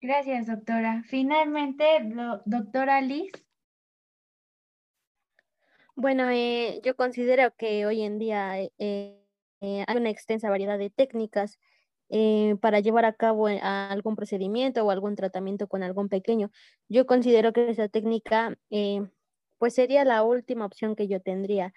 Gracias, 0.00 0.46
doctora. 0.46 1.02
Finalmente, 1.08 1.84
doctora 2.44 3.00
Liz. 3.00 3.32
Bueno, 5.94 6.28
eh, 6.30 6.80
yo 6.84 6.94
considero 6.94 7.54
que 7.56 7.86
hoy 7.86 8.02
en 8.02 8.18
día 8.18 8.60
eh, 8.60 8.70
eh, 8.78 9.84
hay 9.86 9.96
una 9.96 10.10
extensa 10.10 10.50
variedad 10.50 10.78
de 10.78 10.90
técnicas 10.90 11.58
para 12.60 12.78
llevar 12.78 13.04
a 13.04 13.14
cabo 13.14 13.48
algún 13.48 14.14
procedimiento 14.14 14.84
o 14.84 14.92
algún 14.92 15.16
tratamiento 15.16 15.66
con 15.66 15.82
algún 15.82 16.08
pequeño. 16.08 16.52
Yo 16.88 17.04
considero 17.04 17.52
que 17.52 17.68
esa 17.68 17.88
técnica 17.88 18.56
pues 19.58 19.74
sería 19.74 20.04
la 20.04 20.22
última 20.22 20.66
opción 20.66 20.96
que 20.96 21.08
yo 21.08 21.20
tendría. 21.20 21.72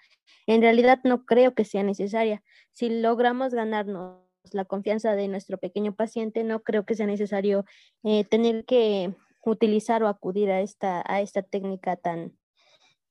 En 0.46 0.62
realidad 0.62 1.00
no 1.04 1.24
creo 1.24 1.54
que 1.54 1.64
sea 1.64 1.82
necesaria. 1.82 2.42
Si 2.72 2.88
logramos 2.88 3.54
ganarnos 3.54 4.20
la 4.52 4.64
confianza 4.64 5.14
de 5.14 5.28
nuestro 5.28 5.58
pequeño 5.58 5.94
paciente, 5.94 6.44
no 6.44 6.62
creo 6.62 6.84
que 6.84 6.94
sea 6.94 7.06
necesario 7.06 7.64
tener 8.30 8.64
que 8.64 9.14
utilizar 9.44 10.02
o 10.02 10.08
acudir 10.08 10.50
a 10.50 10.60
esta, 10.60 11.02
a 11.06 11.20
esta 11.20 11.42
técnica 11.42 11.96
tan, 11.96 12.36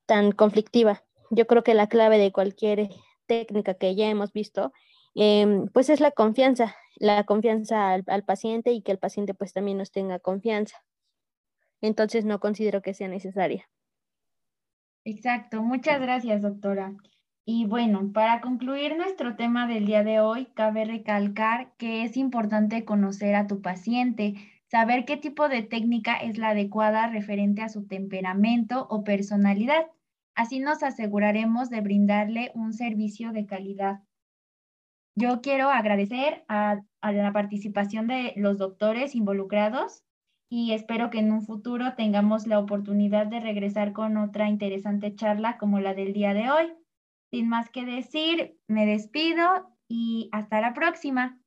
tan 0.05 0.31
conflictiva. 0.31 1.03
Yo 1.31 1.47
creo 1.47 1.63
que 1.63 1.73
la 1.73 1.87
clave 1.87 2.17
de 2.17 2.31
cualquier 2.31 2.89
técnica 3.27 3.75
que 3.75 3.95
ya 3.95 4.09
hemos 4.09 4.33
visto, 4.33 4.71
em, 5.15 5.67
pues 5.67 5.89
es 5.89 5.99
la 5.99 6.11
confianza, 6.11 6.75
la 6.97 7.23
confianza 7.25 7.91
al, 7.91 8.03
al, 8.07 8.23
paciente 8.23 8.71
y 8.71 8.81
que 8.81 8.91
el 8.91 8.99
paciente 8.99 9.33
pues 9.33 9.53
también 9.53 9.77
nos 9.77 9.91
tenga 9.91 10.19
confianza. 10.19 10.83
Entonces 11.81 12.25
no 12.25 12.39
considero 12.39 12.81
que 12.81 12.93
sea 12.93 13.07
necesaria. 13.07 13.69
Exacto, 15.03 15.61
muchas 15.63 15.99
gracias 16.01 16.41
doctora. 16.41 16.93
Y 17.45 17.65
bueno, 17.65 18.11
para 18.13 18.41
concluir 18.41 18.95
nuestro 18.95 19.35
tema 19.35 19.67
del 19.67 19.85
día 19.85 20.03
de 20.03 20.19
hoy, 20.19 20.47
cabe 20.53 20.85
recalcar 20.85 21.73
que 21.77 22.03
es 22.03 22.15
importante 22.17 22.85
conocer 22.85 23.35
a 23.35 23.47
tu 23.47 23.61
paciente, 23.61 24.35
saber 24.67 25.05
qué 25.05 25.17
tipo 25.17 25.49
de 25.49 25.63
técnica 25.63 26.17
es 26.17 26.37
la 26.37 26.49
adecuada 26.49 27.07
referente 27.07 27.61
a 27.61 27.69
su 27.69 27.87
temperamento 27.87 28.87
o 28.89 29.03
personalidad 29.03 29.87
Así 30.39 30.59
nos 30.59 30.83
aseguraremos 30.83 31.69
de 31.69 31.81
brindarle 31.81 32.51
un 32.55 32.71
servicio 32.71 33.33
de 33.33 33.45
calidad. 33.45 33.99
Yo 35.13 35.41
quiero 35.41 35.69
agradecer 35.69 36.45
a, 36.47 36.81
la 37.01 37.33
participación 37.33 38.07
de 38.07 38.31
los 38.37 38.57
doctores 38.57 39.15
involucrados 39.15 40.05
y 40.49 40.73
espero 40.73 41.09
que 41.09 41.19
en 41.19 41.31
un 41.31 41.43
futuro 41.43 41.93
tengamos 41.95 42.47
la 42.47 42.59
oportunidad 42.59 43.27
de 43.27 43.39
regresar 43.39 43.93
con 43.93 44.17
otra 44.17 44.49
interesante 44.49 45.15
charla 45.15 45.57
como 45.57 45.79
la 45.79 45.93
del 45.93 46.11
día 46.11 46.33
de 46.33 46.49
hoy. 46.49 46.73
Sin 47.31 47.47
más 47.47 47.69
que 47.69 47.85
decir, 47.85 48.57
me 48.67 48.87
despido 48.87 49.45
y 49.87 50.29
hasta 50.31 50.59
la 50.59 50.73
próxima. 50.73 51.39